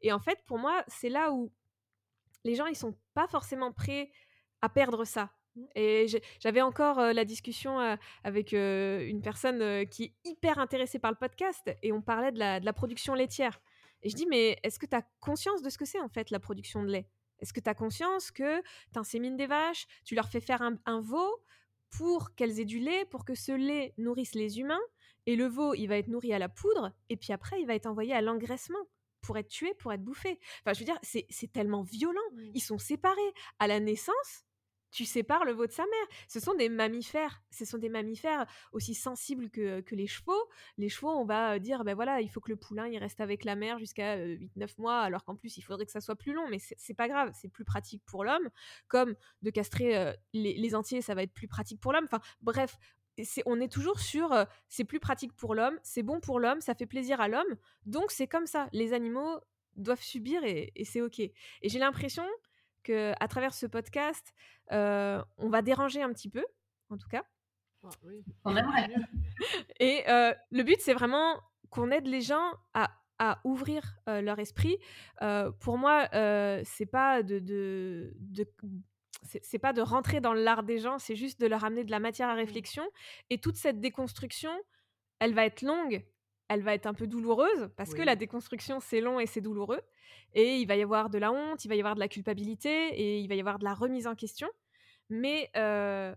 [0.02, 1.52] Et en fait, pour moi, c'est là où
[2.44, 4.12] les gens, ils sont pas forcément prêts
[4.62, 5.32] à perdre ça.
[5.76, 6.08] Et
[6.40, 11.92] j'avais encore la discussion avec une personne qui est hyper intéressée par le podcast et
[11.92, 13.60] on parlait de la, production laitière.
[14.02, 16.30] Et je dis, mais est-ce que tu as conscience de ce que c'est en fait
[16.30, 17.10] la production de lait?
[17.40, 20.78] Est-ce que tu as conscience que tu insémines des vaches, tu leur fais faire un,
[20.86, 21.44] un veau
[21.90, 24.80] pour qu'elles aient du lait, pour que ce lait nourrisse les humains
[25.26, 27.76] et le veau, il va être nourri à la poudre et puis après, il va
[27.76, 28.80] être envoyé à l'engraissement?
[29.22, 30.40] Pour être tué, pour être bouffé.
[30.62, 32.22] Enfin, je veux dire, c'est tellement violent.
[32.54, 33.34] Ils sont séparés.
[33.60, 34.46] À la naissance,
[34.92, 36.08] tu sépares le veau de sa mère.
[36.28, 37.44] Ce sont des mammifères.
[37.52, 40.50] Ce sont des mammifères aussi sensibles que, les chevaux.
[40.78, 43.44] Les chevaux, on va dire, ben voilà, il faut que le poulain il reste avec
[43.44, 46.48] la mère jusqu'à 8-9 mois, alors qu'en plus, il faudrait que ça soit plus long.
[46.50, 48.50] Mais c'est pas grave, c'est plus pratique pour l'homme.
[48.88, 52.06] Comme de castrer les, les, entiers, ça va être plus pratique pour l'homme.
[52.06, 52.78] Enfin, bref,
[53.46, 56.86] on est toujours sur c'est plus pratique pour l'homme, c'est bon pour l'homme, ça fait
[56.86, 57.56] plaisir à l'homme,
[57.86, 58.70] donc c'est comme ça.
[58.74, 59.40] Les animaux
[59.76, 61.20] doivent subir et, c'est ok.
[61.20, 62.26] Et j'ai l'impression
[62.84, 64.34] que à travers ce podcast,
[64.72, 66.46] on va déranger un petit peu,
[66.90, 67.24] en tout cas.
[68.44, 68.90] On aimerait.
[69.80, 72.90] et le but, c'est vraiment qu'on aide les gens à,
[73.44, 74.78] ouvrir leur esprit.
[75.60, 76.08] pour moi,
[76.64, 78.46] c'est pas de, de,
[79.24, 82.00] c'est pas de rentrer dans l'art des gens, c'est juste de leur amener de la
[82.00, 82.38] matière à mmh.
[82.38, 82.84] réflexion.
[83.30, 84.52] Et toute cette déconstruction,
[85.20, 86.06] elle va être longue,
[86.48, 89.82] elle va être un peu douloureuse, parce que la déconstruction, c'est long et c'est douloureux.
[90.34, 92.88] Et il va y avoir de la honte, il va y avoir de la culpabilité,
[92.90, 94.50] et il va y avoir de la remise en question.
[95.10, 95.52] Mais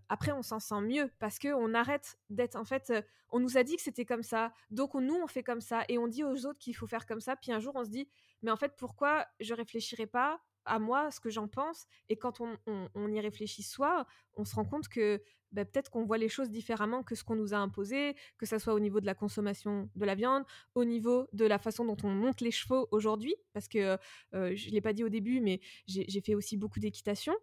[0.09, 2.93] après, on s'en sent mieux, parce qu'on arrête d'être, en fait,
[3.31, 5.99] on nous a dit que c'était comme ça, donc nous, on fait comme ça, et
[5.99, 8.09] on dit aux autres qu'il faut faire comme ça, puis un jour, on se dit,
[8.43, 11.87] mais en fait, pourquoi je réfléchirais pas à moi ce que j'en pense.
[12.09, 15.22] Et quand on, y réfléchit soi, on se rend compte que
[15.53, 18.59] bah, peut-être qu'on voit les choses différemment que ce qu'on nous a imposé, que ce
[18.59, 20.44] soit au niveau de la consommation de la viande,
[20.75, 23.98] au niveau de la façon dont on monte les chevaux aujourd'hui, parce que
[24.35, 27.35] euh, je ne l'ai pas dit au début, mais j'ai fait aussi beaucoup d'équitation.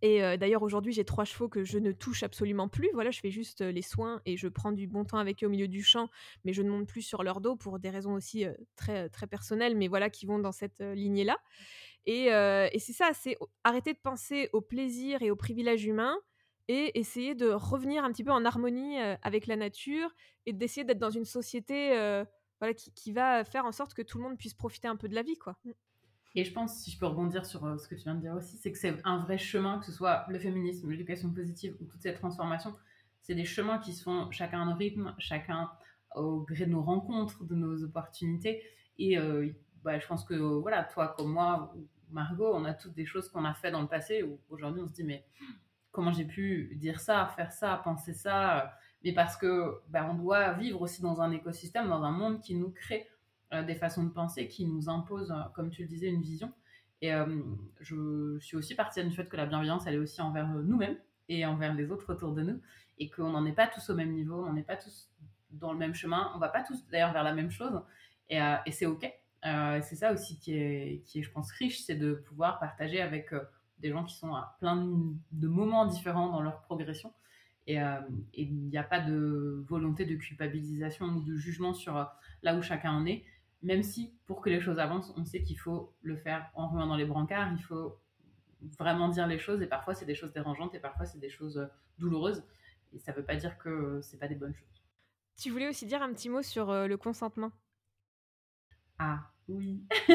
[0.00, 2.88] Et euh, d'ailleurs aujourd'hui j'ai trois chevaux que je ne touche absolument plus.
[2.94, 5.46] Voilà, je fais juste euh, les soins et je prends du bon temps avec eux
[5.46, 6.08] au milieu du champ,
[6.44, 9.76] mais je ne monte plus sur leur dos pour des raisons aussi très très personnelles,
[9.76, 10.80] mais voilà qui vont dans cette
[12.06, 12.28] Et,
[12.78, 16.16] c'est ça, c'est arrêter de penser au plaisir et au privilège humain
[16.68, 20.10] et essayer de revenir un petit peu en harmonie avec la nature
[20.46, 22.24] et d'essayer d'être dans une société
[22.94, 25.22] qui, va faire en sorte que tout le monde puisse profiter un peu de la
[25.22, 25.36] vie.
[25.36, 25.56] quoi.
[25.64, 25.70] Mmh.
[26.34, 28.56] Et je pense, si je peux rebondir sur ce que tu viens de dire aussi,
[28.56, 32.00] c'est que c'est un vrai chemin, que ce soit le féminisme, l'éducation positive ou toute
[32.00, 32.74] cette transformation.
[33.20, 35.70] C'est des chemins qui se font chacun à nos rythmes, chacun
[36.14, 38.62] au gré de nos rencontres, de nos opportunités.
[38.98, 39.18] Et
[39.84, 41.74] bah, je pense que voilà, toi comme moi,
[42.12, 44.88] Margot, on a toutes des choses qu'on a fait dans le passé où aujourd'hui on
[44.88, 45.24] se dit mais
[45.90, 48.74] comment j'ai pu dire ça, faire ça, penser ça?
[49.04, 52.54] Mais parce que bah, on doit vivre aussi dans un écosystème, dans un monde qui
[52.54, 53.08] nous crée
[53.52, 56.52] euh, des façons de penser, qui nous impose, comme tu le disais, une vision.
[57.02, 57.26] Et euh,
[57.80, 60.96] je, suis aussi partie du fait que la bienveillance, elle est aussi envers nous-mêmes
[61.28, 62.60] et envers les autres autour de nous,
[62.98, 65.10] et qu'on n'en est pas tous au même niveau, on n'est pas tous
[65.50, 67.80] dans le même chemin, on va pas tous d'ailleurs vers la même chose,
[68.32, 69.12] euh, et c'est ok.
[69.44, 73.00] Euh, c'est ça aussi qui est, qui est, je pense, riche, c'est de pouvoir partager
[73.00, 73.40] avec euh,
[73.78, 77.12] des gens qui sont à plein de moments différents dans leur progression.
[77.68, 77.78] Et
[78.34, 81.94] il n'y a pas de volonté de culpabilisation ou de jugement sur
[82.42, 83.24] là où chacun en est,
[83.62, 86.88] même si pour que les choses avancent, on sait qu'il faut le faire en remuant
[86.88, 88.00] dans les brancards, il faut
[88.80, 89.62] vraiment dire les choses.
[89.62, 91.68] Et parfois c'est des choses dérangeantes et parfois c'est des choses
[91.98, 92.42] douloureuses.
[92.94, 94.82] Et ça ne veut pas dire que c'est pas des bonnes choses.
[95.36, 97.52] Tu voulais aussi dire un petit mot sur le consentement?
[99.04, 99.82] Ah oui,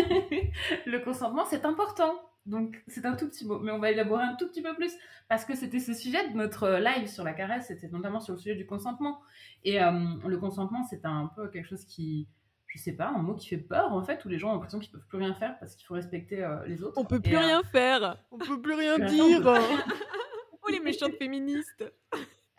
[0.85, 2.13] le consentement c'est important.
[2.45, 4.93] Donc c'est un tout petit mot, mais on va élaborer un tout petit peu plus
[5.27, 8.39] parce que c'était ce sujet de notre live sur la caresse, c'était notamment sur le
[8.39, 9.19] sujet du consentement.
[9.65, 12.29] Et le consentement, c'est un peu quelque chose qui,
[12.67, 14.79] je sais pas, un mot qui fait peur en fait, où les gens ont l'impression
[14.79, 16.97] qu'ils peuvent plus rien faire parce qu'il faut respecter les autres.
[16.97, 19.41] On peut plus rien faire, on peut plus rien dire.
[20.63, 21.83] oh les méchantes féministes.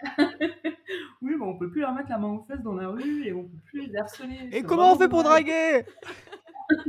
[1.20, 3.32] oui, bon, on peut plus leur mettre la main aux fesses dans la rue et
[3.32, 4.48] on peut plus les harceler.
[4.52, 5.84] Et comment on fait pour draguer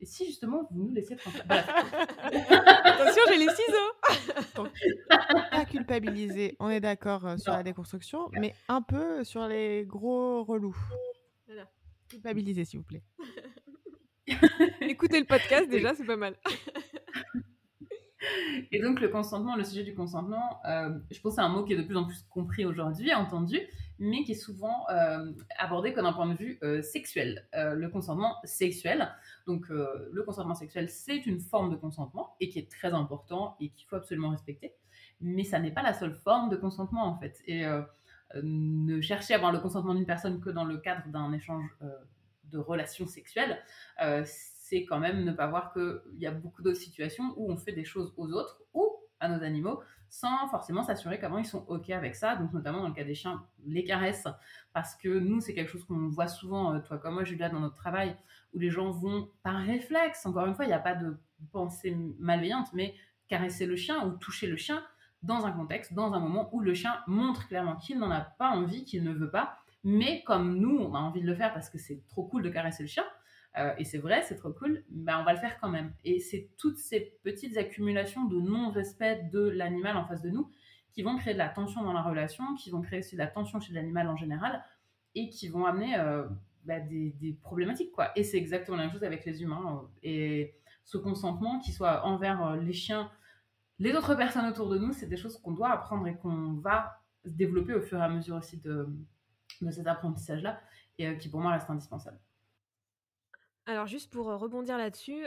[0.00, 1.42] Et si justement vous nous laissiez tranquille.
[1.48, 4.66] Attention, j'ai les ciseaux.
[5.50, 10.44] pas culpabiliser, on est d'accord euh, sur la déconstruction, mais un peu sur les gros
[10.44, 10.76] relous.
[11.46, 11.66] Voilà.
[12.10, 13.02] Culpabiliser, s'il vous plaît.
[14.82, 16.36] Écoutez le podcast déjà, c'est pas mal.
[18.72, 21.64] Et donc le consentement, le sujet du consentement, euh, je pense que c'est un mot
[21.64, 23.60] qui est de plus en plus compris aujourd'hui, entendu,
[23.98, 27.46] mais qui est souvent euh, abordé comme un point de vue euh, sexuel.
[27.52, 29.08] le consentement sexuel,
[29.46, 33.70] donc le consentement sexuel, c'est une forme de consentement et qui est très important et
[33.70, 34.74] qu'il faut absolument respecter,
[35.20, 37.42] mais ça n'est pas la seule forme de consentement en fait.
[37.46, 37.64] Et
[38.42, 41.76] ne chercher à avoir le consentement d'une personne que dans le cadre d'un échange
[42.50, 43.58] de relations sexuelles,
[44.64, 47.72] c'est quand même ne pas voir qu'il y a beaucoup d'autres situations où on fait
[47.72, 48.88] des choses aux autres ou
[49.20, 52.36] à nos animaux sans forcément s'assurer comment ils sont OK avec ça.
[52.36, 54.26] Donc, notamment dans le cas des chiens, les caresses,
[54.72, 57.60] parce que nous, c'est quelque chose qu'on voit souvent, euh, toi comme moi, Julia, dans
[57.60, 58.16] notre travail,
[58.54, 61.14] où les gens vont par réflexe, encore une fois, il n'y a pas de
[61.52, 62.94] pensée malveillante, mais
[63.28, 64.82] caresser le chien ou toucher le chien
[65.22, 68.48] dans un contexte, dans un moment où le chien montre clairement qu'il n'en a pas
[68.50, 71.68] envie, qu'il ne veut pas, mais comme nous, on a envie de le faire parce
[71.68, 73.04] que c'est trop cool de caresser le chien,
[73.56, 75.92] euh, et c'est vrai, c'est trop cool, ben on va le faire quand même.
[76.04, 80.50] Et c'est toutes ces petites accumulations de non-respect de l'animal en face de nous
[80.92, 83.26] qui vont créer de la tension dans la relation, qui vont créer aussi de la
[83.26, 84.64] tension chez l'animal en général,
[85.16, 86.24] et qui vont amener euh,
[86.64, 87.90] bah, des, problématiques.
[87.92, 88.10] quoi.
[88.16, 89.82] Et c'est exactement la même chose avec les humains.
[89.82, 93.10] Euh, et ce consentement, qu'il soit envers les chiens,
[93.80, 97.00] les autres personnes autour de nous, c'est des choses qu'on doit apprendre et qu'on va
[97.24, 98.86] développer au fur et à mesure aussi de
[99.70, 100.60] cet apprentissage-là,
[100.98, 102.20] et qui pour moi reste indispensable.
[103.66, 105.24] Alors juste pour rebondir là-dessus,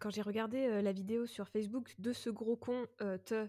[0.00, 2.86] quand j'ai regardé la vidéo sur Facebook de ce gros con
[3.24, 3.48] te,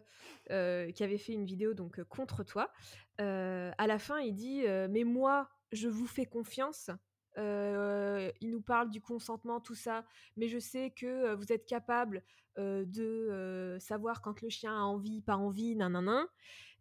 [0.91, 2.72] qui avait fait une vidéo donc contre toi,
[3.20, 6.89] à la fin il dit mais moi je vous fais confiance.
[7.38, 10.03] il nous parle du consentement tout ça,
[10.36, 12.24] mais je sais que vous êtes capable
[12.57, 16.26] de savoir quand le chien a envie, pas envie, nan nan nan.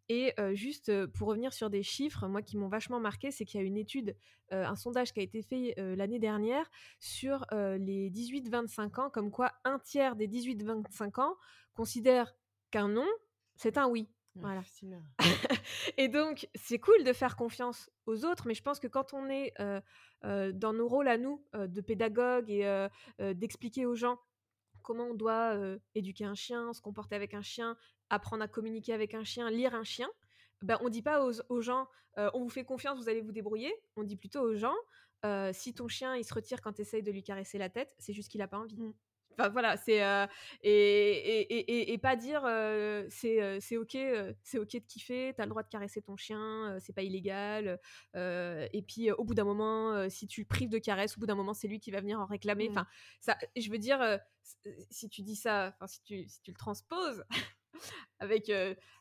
[0.09, 3.63] Et juste pour revenir sur des chiffres, moi qui m'ont vachement marqué, c'est qu'il y
[3.63, 4.17] a une étude,
[4.51, 9.79] un sondage qui a été fait l'année dernière sur les 18-25 ans, comme quoi un
[9.81, 11.37] tiers des 18-25 ans
[11.75, 12.35] considèrent
[12.71, 13.09] qu'un non,
[13.57, 14.09] c'est un oui.
[14.37, 14.63] Voilà.
[15.97, 19.29] et donc, c'est cool de faire confiance aux autres, mais je pense que quand on
[19.29, 19.55] est
[20.23, 22.89] dans nos rôles à nous, de pédagogue et
[23.35, 24.19] d'expliquer aux gens
[24.83, 25.59] comment on doit
[25.97, 27.77] éduquer un chien, se comporter avec un chien,
[28.11, 30.09] apprendre à communiquer avec un chien, lire un chien,
[30.63, 31.89] ben, on dit pas aux, gens
[32.19, 33.75] euh, on vous fait confiance, vous allez vous débrouiller.
[33.97, 34.75] On dit plutôt aux gens
[35.25, 37.95] euh, si ton chien il se retire quand tu essayes de lui caresser la tête,
[37.99, 38.77] c'est juste qu'il a pas envie.
[38.77, 38.95] Mmh.
[39.39, 40.27] Enfin voilà, c'est euh,
[40.63, 42.41] et, et, pas dire
[43.11, 43.99] c'est c'est ok,
[44.43, 47.79] c'est ok de kiffer, t'as le droit de caresser ton chien, c'est pas illégal.
[48.15, 51.35] et puis au bout d'un moment, si tu le prives de caresse, au bout d'un
[51.35, 52.71] moment c'est lui qui va venir en réclamer.
[52.71, 52.73] Mmh.
[52.73, 52.87] Enfin
[53.21, 54.19] ça, je veux dire,
[54.89, 57.23] si tu dis ça, enfin si tu si tu le transposes,
[58.18, 58.51] avec,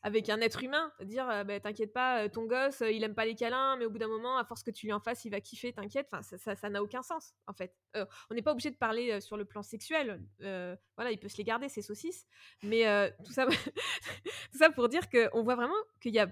[0.01, 0.91] avec un être humain.
[1.01, 4.07] Dire, bah, t'inquiète pas, ton gosse, il aime pas les câlins, mais au bout d'un
[4.07, 6.07] moment, à force que tu lui en fasses, il va kiffer, t'inquiète.
[6.11, 7.75] Enfin, ça n'a aucun sens, en fait.
[7.95, 10.23] on n'est pas obligé de parler sur le plan sexuel.
[10.39, 12.25] voilà, il peut se les garder, ces saucisses.
[12.63, 13.45] Mais tout, ça,
[14.51, 16.27] tout ça pour dire qu'on voit vraiment qu'il n'y a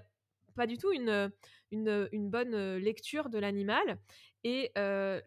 [0.54, 1.32] pas du tout une,
[1.70, 3.98] une, une bonne lecture de l'animal.
[4.44, 4.72] Et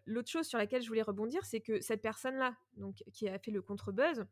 [0.06, 3.50] l'autre chose sur laquelle je voulais rebondir, c'est que cette personne-là, donc qui a fait
[3.50, 4.24] le contre-buzz,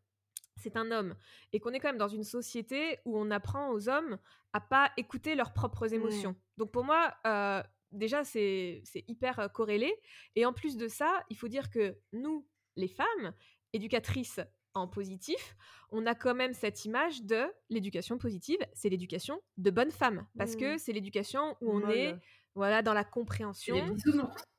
[0.56, 1.14] c'est un homme
[1.52, 4.18] et qu'on est quand même dans une société où on apprend aux hommes
[4.52, 6.34] à pas écouter leurs propres émotions.
[6.56, 9.94] Donc pour moi, euh, déjà c'est hyper corrélé
[10.34, 12.46] et en plus de ça, il faut dire que nous,
[12.76, 13.32] les femmes,
[13.72, 14.40] éducatrices
[14.74, 15.56] en positif,
[15.90, 20.56] on a quand même cette image de l'éducation positive, c'est l'éducation de bonne femme parce
[20.56, 22.14] que c'est l'éducation où on est
[22.54, 23.76] voilà, dans la compréhension.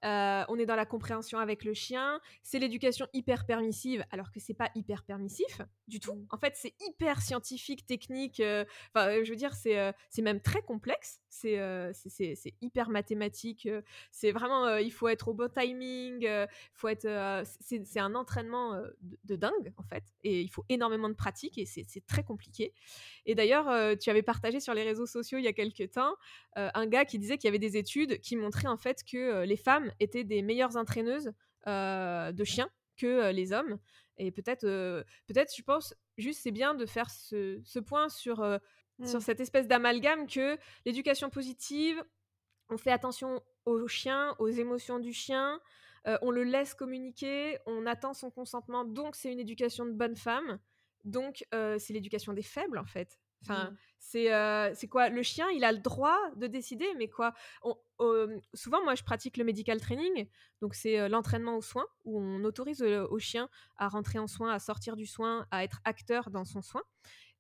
[0.06, 2.20] Euh, on est dans la compréhension avec le chien.
[2.44, 6.14] C'est l'éducation hyper permissive, alors que c'est pas hyper permissif du tout.
[6.14, 6.28] Mmh.
[6.30, 8.40] En fait, c'est hyper scientifique, technique.
[8.40, 11.22] Euh, enfin, je veux dire, c'est euh, c'est même très complexe.
[11.30, 11.60] C'est
[11.94, 13.70] c'est hyper mathématique.
[14.12, 16.28] c'est vraiment, il faut être au bon timing.
[16.74, 17.44] faut être.
[17.62, 21.66] c'est un entraînement de, de, dingue en fait, et il faut énormément de pratique et
[21.68, 22.74] c'est très compliqué.
[23.28, 26.16] Et d'ailleurs, tu avais partagé sur les réseaux sociaux il y a quelques temps
[26.56, 29.58] un gars qui disait qu'il y avait des études qui montraient en fait que les
[29.58, 31.32] femmes étaient des meilleures entraîneuses
[31.66, 33.78] de chiens que les hommes.
[34.18, 34.62] Et peut-être,
[35.28, 38.38] peut-être, je pense, juste c'est bien de faire ce, point sur,
[39.04, 39.22] sur mmh.
[39.22, 42.04] cette espèce d'amalgame que l'éducation positive,
[42.70, 45.60] on fait attention aux chiens, aux émotions du chien,
[46.22, 50.60] on le laisse communiquer, on attend son consentement, donc c'est une éducation de bonne femme.
[51.04, 53.20] Donc, c'est l'éducation des faibles, en fait.
[53.44, 54.74] Enfin, mmh.
[54.74, 55.10] c'est quoi?
[55.10, 57.34] Le chien, il a le droit de décider, mais quoi?
[58.54, 60.28] Souvent, moi, je pratique le medical training,
[60.62, 64.60] donc c'est l'entraînement aux soins, où on autorise au chien à rentrer en soin, à
[64.60, 66.84] sortir du soin, à être acteur dans son soin.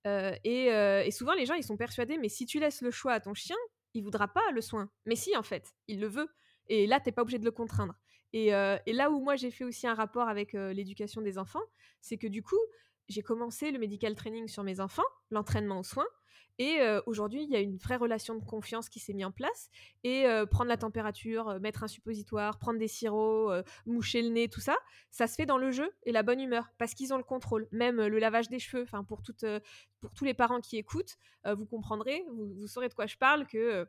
[0.05, 3.19] Et, et, souvent, les gens, ils sont persuadés, mais si tu laisses le choix à
[3.19, 3.57] ton chien,
[3.93, 4.89] il voudra pas le soin.
[5.05, 6.29] Mais si, en fait, il le veut.
[6.67, 7.95] Et là, t'es pas obligé de le contraindre.
[8.33, 11.63] Et, et là où moi, j'ai fait aussi un rapport avec l'éducation des enfants,
[12.01, 12.59] c'est que du coup,
[13.08, 16.08] j'ai commencé le medical training sur mes enfants, l'entraînement aux soins.
[16.60, 19.70] Et aujourd'hui, il y a une vraie relation de confiance qui s'est mise en place.
[20.03, 24.76] Et prendre la température, mettre un suppositoire, prendre des sirops, moucher le nez, tout ça,
[25.12, 27.68] ça se fait dans le jeu et la bonne humeur parce qu'ils ont le contrôle.
[27.72, 29.22] Même le lavage des cheveux, enfin pour,
[30.01, 33.88] pour tous les parents qui écoutent, vous comprendrez, vous, saurez de quoi je parle, que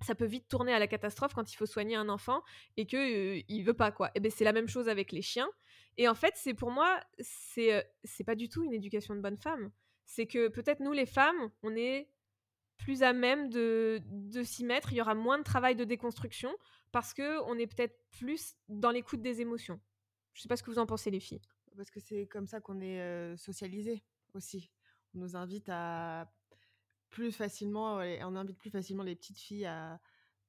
[0.00, 2.42] ça peut vite tourner à la catastrophe quand il faut soigner un enfant
[2.76, 4.10] et que il veut pas quoi.
[4.14, 5.48] Et ben c'est la même chose avec les chiens.
[5.96, 9.36] Et en fait, c'est pour moi, c'est c'est pas du tout une éducation de bonne
[9.36, 9.70] femme.
[10.04, 12.10] C'est que peut-être nous les femmes, on est
[12.76, 14.02] plus à même de,
[14.44, 14.92] s'y mettre.
[14.92, 16.54] Il y aura moins de travail de déconstruction
[16.92, 19.80] parce que on est peut-être plus dans l'écoute des émotions.
[20.34, 21.42] Je sais pas ce que vous en pensez les filles.
[21.76, 24.70] Parce que c'est comme ça qu'on est socialisé aussi.
[25.14, 26.30] On nous invite à
[27.10, 30.00] plus facilement, on invite plus facilement les petites filles à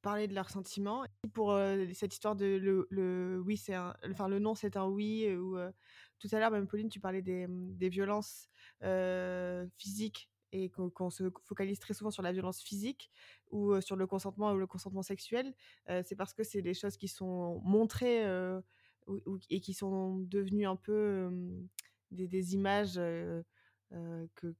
[0.05, 1.03] parler de leurs sentiments.
[1.33, 1.57] pour
[1.93, 3.75] cette histoire de le, oui, c'est
[4.07, 5.27] enfin le non, c'est un oui.
[5.35, 5.57] Ou
[6.19, 8.47] tout à l'heure, même Pauline, tu parlais des, mmh, violences
[9.77, 13.09] physiques et qu'on se focalise très souvent sur la violence physique
[13.49, 15.55] ou sur le consentement ou le consentement sexuel.
[15.87, 18.23] c'est parce que c'est des choses qui sont montrées
[19.49, 21.31] et qui sont devenues un peu
[22.11, 22.95] des, des, images
[24.35, 24.55] que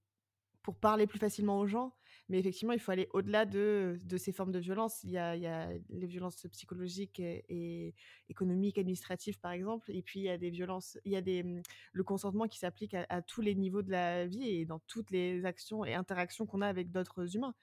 [0.66, 1.94] pour parler plus facilement aux gens.
[2.28, 5.04] Mais effectivement, il faut aller au-delà de, de, ces formes de violence.
[5.04, 7.94] Il y a, les violences psychologiques et,
[8.30, 9.92] économiques, administratives, par exemple.
[9.92, 11.62] Et puis, il y a des violences, il y a des, mmh,
[11.94, 15.46] le consentement qui s'applique à, tous les niveaux de la vie et dans toutes les
[15.46, 17.54] actions et interactions qu'on a avec d'autres humains.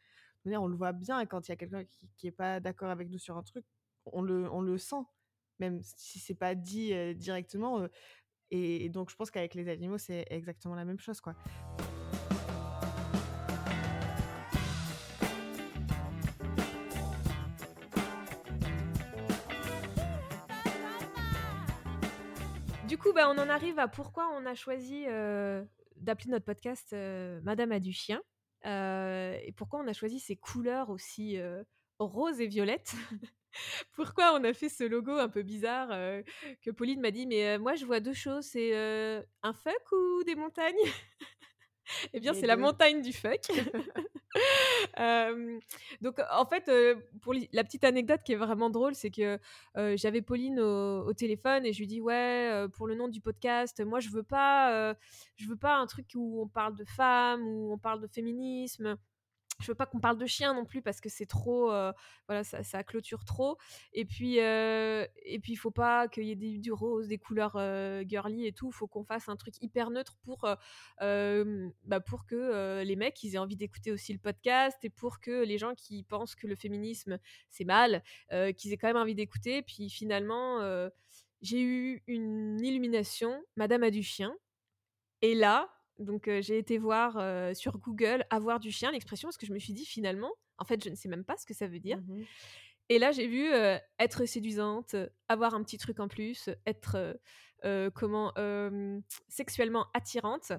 [0.47, 1.83] On le voit bien quand il y a quelqu'un
[2.17, 3.65] qui n'est pas d'accord avec nous sur un truc,
[4.07, 5.03] on le, on le sent,
[5.59, 7.85] même si c'est pas dit directement.
[8.53, 11.35] et, et donc, je pense qu'avec les animaux, c'est exactement la même chose, quoi.
[23.03, 25.65] Coup, bah, on en arrive à pourquoi on a choisi euh,
[25.97, 28.23] d'appeler notre podcast euh, Madame a du chien.
[28.65, 31.37] Et pourquoi on a choisi ces couleurs aussi
[31.99, 32.95] roses et violettes.
[33.93, 35.89] pourquoi on a fait ce logo un peu bizarre
[36.63, 38.73] que Pauline m'a dit, mais moi je vois deux choses, c'est
[39.43, 40.77] un fuck ou des montagnes?
[42.13, 43.41] Eh bien, c'est la montagne du fuck.
[46.01, 46.71] donc, en fait,
[47.21, 49.39] pour la petite anecdote qui est vraiment drôle, c'est que
[49.97, 54.01] j'avais Pauline au, téléphone et je lui dis ouais, pour le nom du podcast, moi
[54.01, 54.95] je veux pas,
[55.37, 58.97] je veux pas un truc où on parle de femmes, où on parle de féminisme
[59.63, 61.93] je veux pas qu'on parle de chien non plus parce que c'est trop euh,
[62.29, 63.59] voilà ça, clôture trop.
[63.93, 67.57] Et puis euh, et puis il faut pas qu'il y ait du rose des couleurs
[67.57, 68.71] euh, girly et tout.
[68.73, 70.47] Faut qu'on fasse un truc hyper neutre pour
[70.99, 75.45] bah, pour que les mecs ils aient envie d'écouter aussi le podcast et pour que
[75.45, 77.19] les gens qui pensent que le féminisme
[77.51, 78.03] c'est mal
[78.57, 79.63] qu'ils aient quand même envie d'écouter.
[79.63, 80.59] Puis finalement
[81.41, 84.35] j'ai eu une illumination Madame a du chien.
[85.21, 85.69] Et là
[86.03, 87.13] donc j'ai été voir
[87.55, 90.83] sur Google avoir du chien l'expression parce que je me suis dit finalement, en fait
[90.83, 91.99] je ne sais même pas ce que ça veut dire.
[91.99, 92.23] Mmh
[92.89, 93.51] Et là j'ai vu
[93.99, 94.97] être séduisante,
[95.29, 97.19] avoir un petit truc en plus, être
[97.95, 98.33] comment
[99.29, 100.53] sexuellement attirante,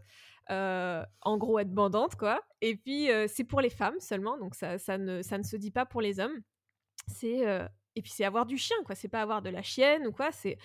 [0.50, 2.41] en gros être bandante quoi.
[2.62, 5.72] Et puis c'est pour les femmes seulement, donc ça, ça, ne, ça ne se dit
[5.72, 6.41] pas pour les hommes.
[7.08, 7.46] C'est
[7.96, 8.96] et puis c'est avoir du chien, quoi.
[8.96, 10.32] C'est pas avoir de la chienne ou quoi.
[10.32, 10.58] C'est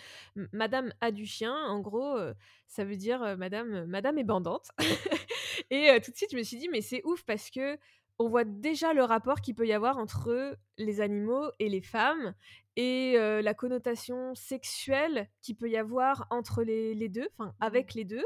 [0.53, 1.55] Madame a du chien.
[1.55, 2.19] En gros,
[2.67, 4.71] ça veut dire Madame, Madame est bandante.
[5.71, 7.79] et tout de suite, je me suis dit, mais c'est ouf parce que
[8.19, 12.35] on voit déjà le rapport qu'il peut y avoir entre les animaux et les femmes
[12.77, 18.05] et la connotation sexuelle qu'il peut y avoir entre les, deux, enfin mmh avec les
[18.05, 18.25] deux.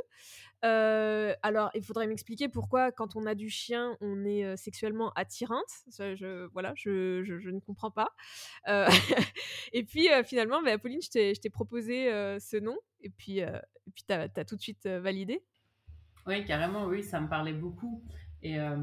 [0.62, 5.70] alors, il faudrait m'expliquer pourquoi, quand on a du chien, on est sexuellement attirante.
[5.98, 8.10] je, voilà, je, ne comprends pas.
[9.72, 14.12] et puis, finalement, bah, Pauline, je t'ai proposé ce nom, et puis, et puis tu
[14.12, 15.42] as, as, tout de suite validé.
[16.26, 18.02] Oui, carrément, oui, ça me parlait beaucoup.
[18.42, 18.76] Et, euh,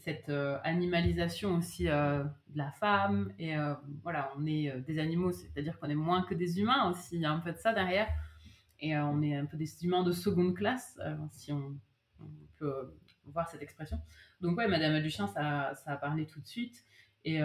[0.00, 3.32] cette euh, animalisation aussi euh, de la femme.
[3.38, 3.54] Et
[4.02, 7.16] voilà, on est des animaux, c'est-à-dire qu'on est moins que des humains aussi.
[7.16, 8.08] Il y a un peu de ça derrière.
[8.80, 10.98] Et on est un peu des humains de seconde classe,
[11.30, 11.78] si on,
[12.58, 12.94] peut
[13.26, 14.00] voir cette expression.
[14.40, 16.84] Donc, ouais, Madame Duchien, ça, ça a parlé tout de suite.
[17.24, 17.40] Et,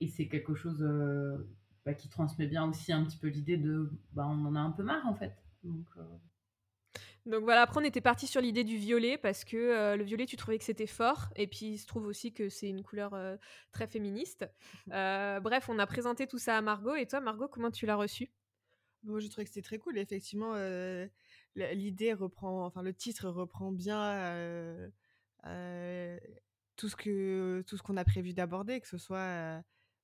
[0.00, 0.82] et c'est quelque chose
[1.86, 4.72] bah, qui transmet bien aussi un petit peu l'idée de bah, on en a un
[4.72, 5.32] peu marre en fait.
[7.26, 10.26] Donc voilà, après on était parti sur l'idée du violet parce que euh, le violet
[10.26, 13.14] tu trouvais que c'était fort et puis il se trouve aussi que c'est une couleur
[13.14, 13.36] euh,
[13.72, 14.46] très féministe.
[14.92, 17.96] Euh, bref, on a présenté tout ça à Margot et toi Margot, comment tu l'as
[17.96, 18.30] reçu?
[19.04, 19.98] Je trouvais que c'était très cool.
[19.98, 20.54] Effectivement,
[21.54, 24.90] l'idée reprend, enfin le titre reprend bien
[26.76, 29.62] tout ce que tout ce qu'on a prévu d'aborder, que ce soit,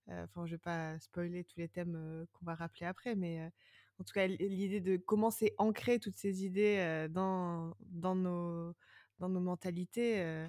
[0.09, 3.51] enfin je vais pas spoiler tous les thèmes qu'on va rappeler après, mais
[3.99, 8.75] en tout cas l'idée de comment c'est ancré toutes ces idées dans, dans, nos,
[9.19, 10.49] dans nos mentalités,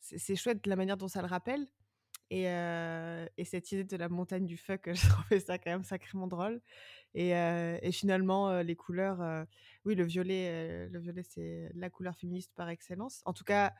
[0.00, 1.66] c'est chouette la manière dont ça le rappelle.
[2.30, 6.26] Et, et, cette idée de la montagne du fuck, je trouvais ça quand même sacrément
[6.26, 6.60] drôle.
[7.14, 9.46] Et, et finalement, les couleurs,
[9.84, 13.22] oui, le violet, le violet c'est la couleur féministe par excellence.
[13.24, 13.72] En tout cas,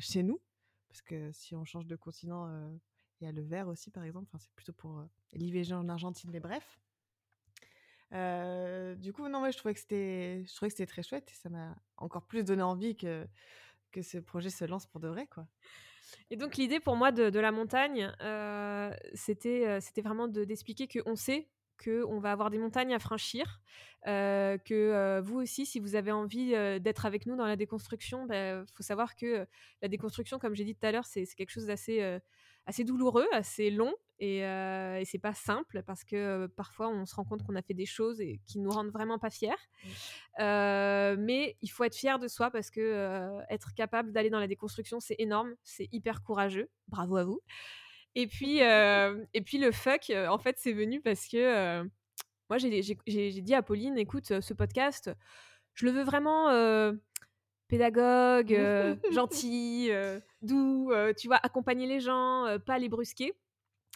[0.00, 0.40] chez nous,
[0.88, 2.48] parce que si on change de continent,
[3.20, 4.26] il y a le vert aussi, par exemple.
[4.28, 6.78] Enfin, c'est plutôt pour l'IVG en Argentine, mais bref.
[8.10, 11.48] Du coup, non, je trouvais que c'était, je trouvais que c'était très chouette et ça
[11.48, 13.26] m'a encore plus donné envie que,
[13.92, 15.46] que ce projet se lance pour de vrai, quoi.
[16.30, 18.12] Et donc, l'idée pour moi de, de la montagne,
[19.14, 21.48] c'était, c'était vraiment de, d'expliquer qu'on sait
[21.82, 23.60] qu'on va avoir des montagnes à franchir,
[24.04, 26.50] que vous aussi, si vous avez envie
[26.80, 29.46] d'être avec nous dans la déconstruction, il bah, faut savoir que
[29.82, 32.20] la déconstruction, comme j'ai dit tout à l'heure, c'est quelque chose d'assez
[32.66, 37.04] assez douloureux, assez long, et, euh, et c'est pas simple parce que euh, parfois on
[37.04, 39.50] se rend compte qu'on a fait des choses et qui nous rendent vraiment pas fiers.
[40.38, 44.46] Euh, mais il faut être fier de soi parce que être capable d'aller dans la
[44.46, 46.70] déconstruction, c'est énorme, c'est hyper courageux.
[46.88, 47.40] Bravo à vous.
[48.14, 48.58] Et puis,
[49.34, 51.82] et puis le fuck, en fait, c'est venu parce que
[52.48, 55.10] moi j'ai dit à Pauline, écoute, ce podcast,
[55.74, 56.50] je le veux vraiment
[57.68, 63.34] pédagogue, euh, gentil, euh, doux, euh, tu vois, accompagner les gens, pas les brusquer.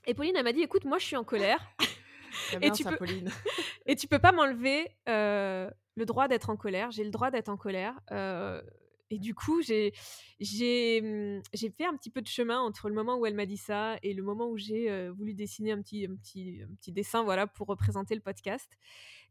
[0.07, 1.61] Et Pauline, elle m'a dit, écoute, moi, je suis en colère.
[2.62, 2.97] et, tu peux...
[3.87, 6.91] et tu peux pas m'enlever le droit d'être en colère.
[6.91, 7.99] J'ai le droit d'être en colère.
[9.11, 9.93] et du coup, j'ai,
[10.41, 13.57] j'ai, j'ai fait un petit peu de chemin entre le moment où elle m'a dit
[13.57, 17.23] ça et le moment où j'ai voulu dessiner un petit, un, petit, un petit dessin
[17.23, 18.71] voilà, pour représenter le podcast.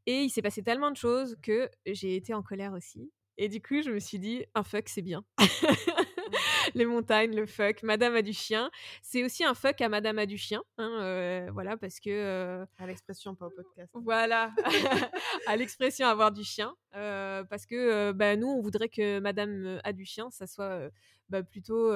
[0.06, 3.12] Et il s'est passé tellement de choses que j'ai été en colère aussi.
[3.38, 5.24] Et du coup, je me suis dit, un fuck, c'est bien.
[6.74, 8.72] les montagnes, le fuck, Madame a du chien.
[9.02, 10.64] C'est aussi un fuck à Madame a du chien.
[10.78, 12.10] Hein, euh, voilà, parce que.
[12.10, 13.92] Euh, à l'expression, pas au podcast.
[13.94, 14.54] Voilà,
[15.48, 16.76] à l'expression avoir du chien.
[16.96, 20.90] Euh, parce que bah, nous, on voudrait que Madame a du chien, ça soit
[21.30, 21.92] bah, plutôt.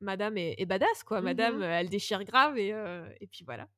[0.00, 1.20] Madame est, badass, quoi.
[1.20, 2.68] Mmh Madame, elle déchire grave, et,
[3.20, 3.68] et puis voilà.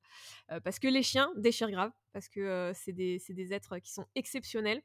[0.62, 4.82] parce que les chiens déchirent grave, parce que c'est des, des êtres qui sont exceptionnels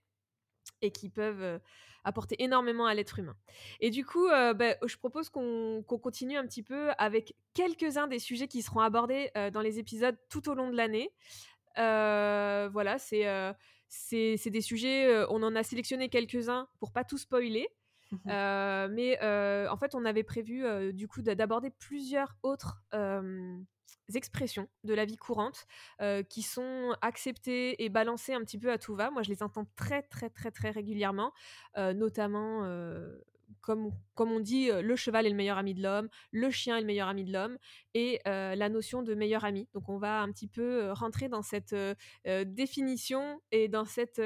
[0.82, 1.60] et qui peuvent
[2.04, 3.36] apporter énormément à l'être humain.
[3.80, 8.48] Et du coup, bah, je propose qu'on continue un petit peu avec quelques-uns des sujets
[8.48, 11.12] qui seront abordés dans les épisodes tout au long de l'année.
[11.76, 13.26] voilà, c'est
[13.88, 17.68] c'est des sujets, on en a sélectionné quelques-uns pour pas tout spoiler.
[18.12, 19.18] Mmh mais
[19.70, 22.82] en fait, on avait prévu du coup d'aborder plusieurs autres
[24.16, 25.66] expressions de la vie courante
[26.02, 29.12] euh, qui sont acceptées et balancées un petit peu à tout va.
[29.12, 31.32] Moi, je les entends très, très, très, très régulièrement,
[31.78, 33.20] euh, notamment, euh,
[33.62, 36.82] comme, comme on dit, le cheval est le meilleur ami de l'homme, le chien est
[36.82, 37.58] le meilleur ami de l'homme,
[37.94, 39.68] et la notion de meilleur ami.
[39.74, 41.76] Donc, on va un petit peu rentrer dans cette
[42.26, 44.22] définition et dans cette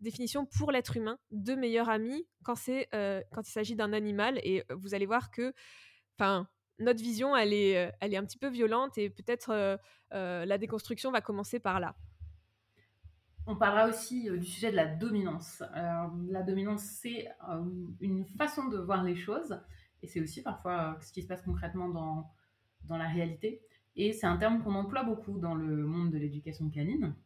[0.00, 2.54] définition pour l'être humain de meilleur ami quand,
[2.92, 4.38] quand il s'agit d'un animal.
[4.44, 5.54] Et vous allez voir que,
[6.18, 6.46] enfin,
[6.78, 9.76] notre vision, elle est, euh, elle est un petit peu violente et peut-être euh,
[10.12, 11.94] euh, la déconstruction va commencer par là.
[13.46, 15.64] On parlera aussi du sujet de la dominance.
[16.28, 17.26] la dominance, c'est
[18.00, 19.60] une façon de voir les choses
[20.00, 22.30] et c'est aussi parfois ce qui se passe concrètement dans,
[22.84, 23.60] dans la réalité.
[23.96, 27.16] Et c'est un terme qu'on emploie beaucoup dans le monde de l'éducation canine.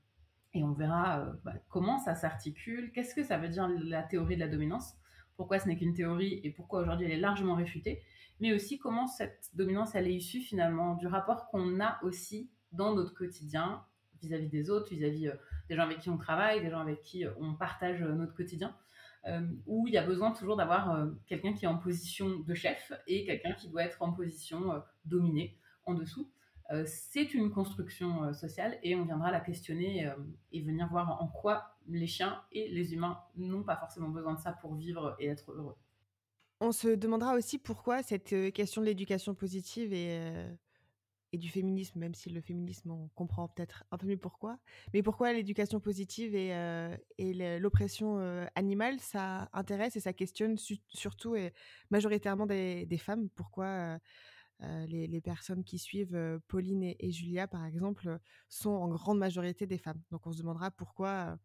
[0.55, 4.41] Et on verra bah, comment ça s'articule, qu'est-ce que ça veut dire la théorie de
[4.41, 4.97] la dominance
[5.37, 8.03] pourquoi ce n'est qu'une théorie et pourquoi aujourd'hui elle est largement réfutée,
[8.41, 12.95] mais aussi comment cette dominance elle est issue finalement du rapport qu'on a aussi dans
[12.95, 13.85] notre quotidien
[14.23, 15.31] vis-à-vis des autres, vis-à-vis
[15.69, 18.75] des gens avec qui on travaille, des gens avec qui on partage notre quotidien.
[19.67, 23.25] où il y a besoin toujours d'avoir quelqu'un qui est en position de chef et
[23.25, 26.31] quelqu'un qui doit être en position dominée en dessous.
[26.73, 30.15] Euh, c'est une construction euh, sociale et on viendra la questionner euh,
[30.53, 34.41] et venir voir en quoi les chiens et les humains n'ont pas forcément besoin de
[34.41, 35.77] ça pour vivre et être heureux.
[36.61, 40.21] On se demandera aussi pourquoi cette question de l'éducation positive et,
[41.33, 44.59] du féminisme, même si le féminisme, on comprend peut-être un peu mieux pourquoi,
[44.95, 48.19] mais pourquoi l'éducation positive et, l'oppression
[48.55, 50.57] animale, ça intéresse et ça questionne
[50.89, 51.53] surtout et
[51.91, 53.29] majoritairement des femmes?
[53.35, 53.99] Pourquoi
[54.61, 60.01] les, personnes qui suivent Pauline et, Julia, par exemple, sont en grande majorité des femmes?
[60.11, 61.39] Donc on se demandera pourquoi,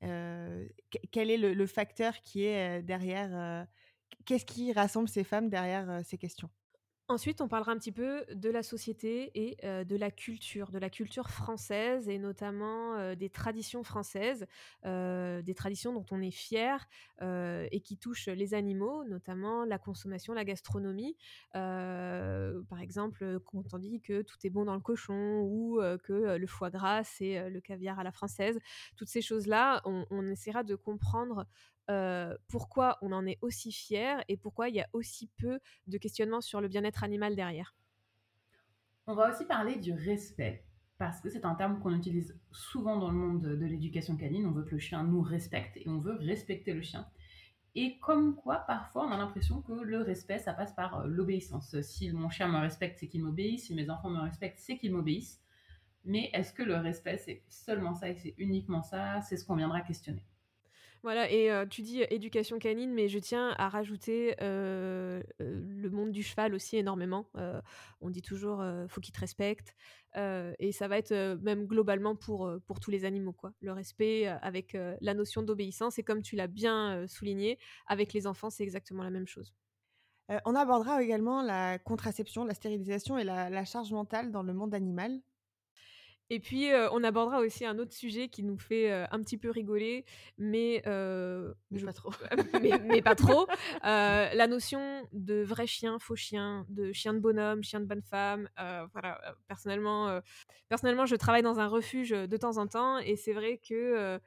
[0.00, 3.66] quel est le, facteur qui est derrière,
[4.24, 6.50] qu'est-ce qui rassemble ces femmes derrière ces questions?
[7.08, 10.88] Ensuite, on parlera un petit peu de la société et de la culture, de la
[10.90, 14.46] culture française et notamment des traditions françaises,
[14.84, 16.86] des traditions dont on est fier
[17.20, 21.16] et qui touchent les animaux, notamment la consommation, la gastronomie.
[21.52, 26.46] par exemple, quand on dit que tout est bon dans le cochon ou que le
[26.46, 28.60] foie gras, c'est le caviar à la française.
[28.96, 31.44] Toutes ces choses-là, on, essaiera de comprendre
[32.48, 36.40] pourquoi on en est aussi fier et pourquoi il y a aussi peu de questionnements
[36.40, 37.74] sur le bien-être animal derrière.
[39.06, 40.64] On va aussi parler du respect,
[40.98, 44.46] parce que c'est un terme qu'on utilise souvent dans le monde de l'éducation canine.
[44.46, 47.08] On veut que le chien nous respecte et on veut respecter le chien.
[47.74, 51.80] Et comme quoi, parfois, on a l'impression que le respect, ça passe par l'obéissance.
[51.80, 53.66] Si mon chien me respecte, c'est qu'il m'obéisse.
[53.66, 55.40] Si mes enfants me respectent, c'est qu'ils m'obéissent.
[56.04, 59.20] Mais est-ce que le respect, c'est seulement ça et c'est uniquement ça?
[59.22, 60.24] C'est ce qu'on viendra questionner.
[61.02, 66.54] Voilà, et tu dis éducation canine, mais je tiens à rajouter le monde du cheval
[66.54, 67.26] aussi énormément.
[68.00, 69.74] on dit toujours faut qu'il te respecte,
[70.14, 73.54] et ça va être même globalement pour, pour tous les animaux, quoi.
[73.62, 78.50] Le respect avec la notion d'obéissance, et comme tu l'as bien souligné, avec les enfants,
[78.50, 79.54] c'est exactement la même chose.
[80.44, 85.20] on abordera également la contraception, la stérilisation et la charge mentale dans le monde animal.
[86.32, 90.04] Et puis, on abordera aussi un autre sujet qui nous fait un petit peu rigoler,
[90.38, 90.82] mais,
[91.70, 92.12] mais pas trop.
[92.84, 93.46] mais, pas trop.
[93.82, 98.48] la notion de vrai chien, faux chien, de chien de bonhomme, chien de bonne femme.
[98.92, 100.20] voilà, personnellement,
[100.68, 104.20] personnellement, je travaille dans un refuge de temps en temps, et c'est vrai que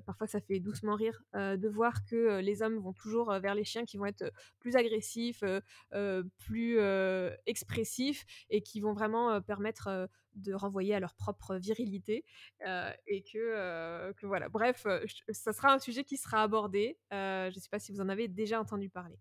[0.00, 3.86] parfois ça fait doucement rire de voir que les hommes vont toujours vers les chiens
[3.86, 5.42] qui vont être plus agressifs,
[6.36, 6.78] plus
[7.46, 12.24] expressifs, et qui vont vraiment permettre de renvoyer à leur propre virilité
[13.06, 14.48] et que, que, voilà.
[14.48, 14.86] Bref,
[15.30, 16.98] ça sera un sujet qui sera abordé.
[17.10, 19.18] je ne sais pas si vous en avez déjà entendu parler.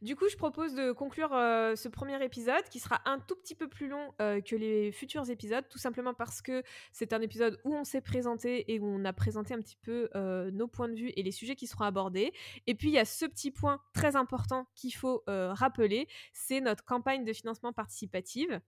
[0.00, 3.68] Du coup, je propose de conclure ce premier épisode qui sera un tout petit peu
[3.68, 7.84] plus long que les futurs épisodes, tout simplement parce que c'est un épisode où on
[7.84, 10.08] s'est présenté et où on a présenté un petit peu
[10.50, 12.32] nos points de vue et les sujets qui seront abordés.
[12.66, 16.84] Et puis, il y a ce petit point très important qu'il faut rappeler, c'est notre
[16.84, 18.60] campagne de financement participative.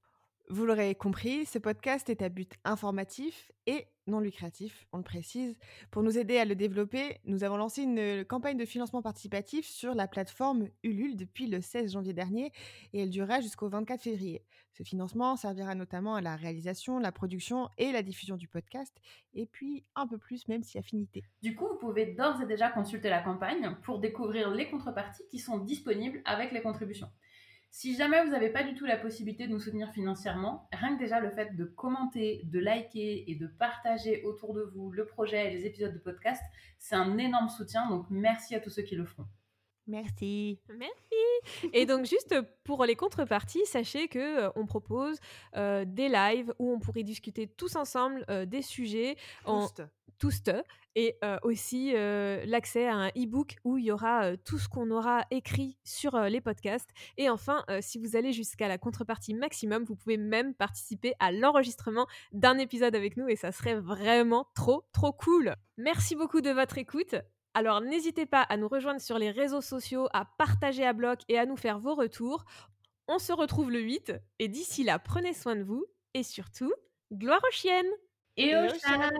[0.50, 5.58] Vous l'aurez compris, ce podcast est à but informatif et non lucratif, on le précise.
[5.90, 9.94] Pour nous aider à le développer, nous avons lancé une campagne de financement participatif sur
[9.94, 12.50] la plateforme Ulule depuis le 16 janvier dernier
[12.94, 14.42] et elle durera jusqu'au 24 février.
[14.72, 18.96] Ce financement servira notamment à la réalisation, la production et la diffusion du podcast
[19.34, 21.24] et puis un peu plus même si affinité.
[21.42, 25.40] Du coup, vous pouvez d'ores et déjà consulter la campagne pour découvrir les contreparties qui
[25.40, 27.10] sont disponibles avec les contributions.
[27.70, 30.98] Si jamais vous n'avez pas du tout la possibilité de nous soutenir financièrement, rien que
[30.98, 35.46] déjà le fait de commenter, de liker et de partager autour de vous le projet
[35.46, 36.42] et les épisodes de podcast,
[36.78, 37.88] c'est un énorme soutien.
[37.88, 39.26] Donc merci à tous ceux qui le feront.
[39.88, 40.60] Merci.
[40.68, 41.72] Merci.
[41.72, 45.18] Et donc juste pour les contreparties, sachez que euh, on propose
[45.56, 49.66] euh, des lives où on pourrait discuter tous ensemble euh, des sujets en
[50.18, 50.42] tous
[50.96, 51.14] et
[51.44, 56.18] aussi l'accès à un e-book où il y aura tout ce qu'on aura écrit sur
[56.22, 56.90] les podcasts.
[57.16, 62.08] Et enfin, si vous allez jusqu'à la contrepartie maximum, vous pouvez même participer à l'enregistrement
[62.32, 65.54] d'un épisode avec nous et ça serait vraiment trop, trop cool.
[65.76, 67.14] Merci beaucoup de votre écoute.
[67.58, 71.40] Alors n'hésitez pas à nous rejoindre sur les réseaux sociaux, à partager à bloc et
[71.40, 72.44] à nous faire vos retours.
[73.08, 75.84] On se retrouve le 8 et d'ici là, prenez soin de vous
[76.14, 76.72] et surtout,
[77.12, 77.90] gloire aux chiennes.
[78.36, 79.10] Et, aux chats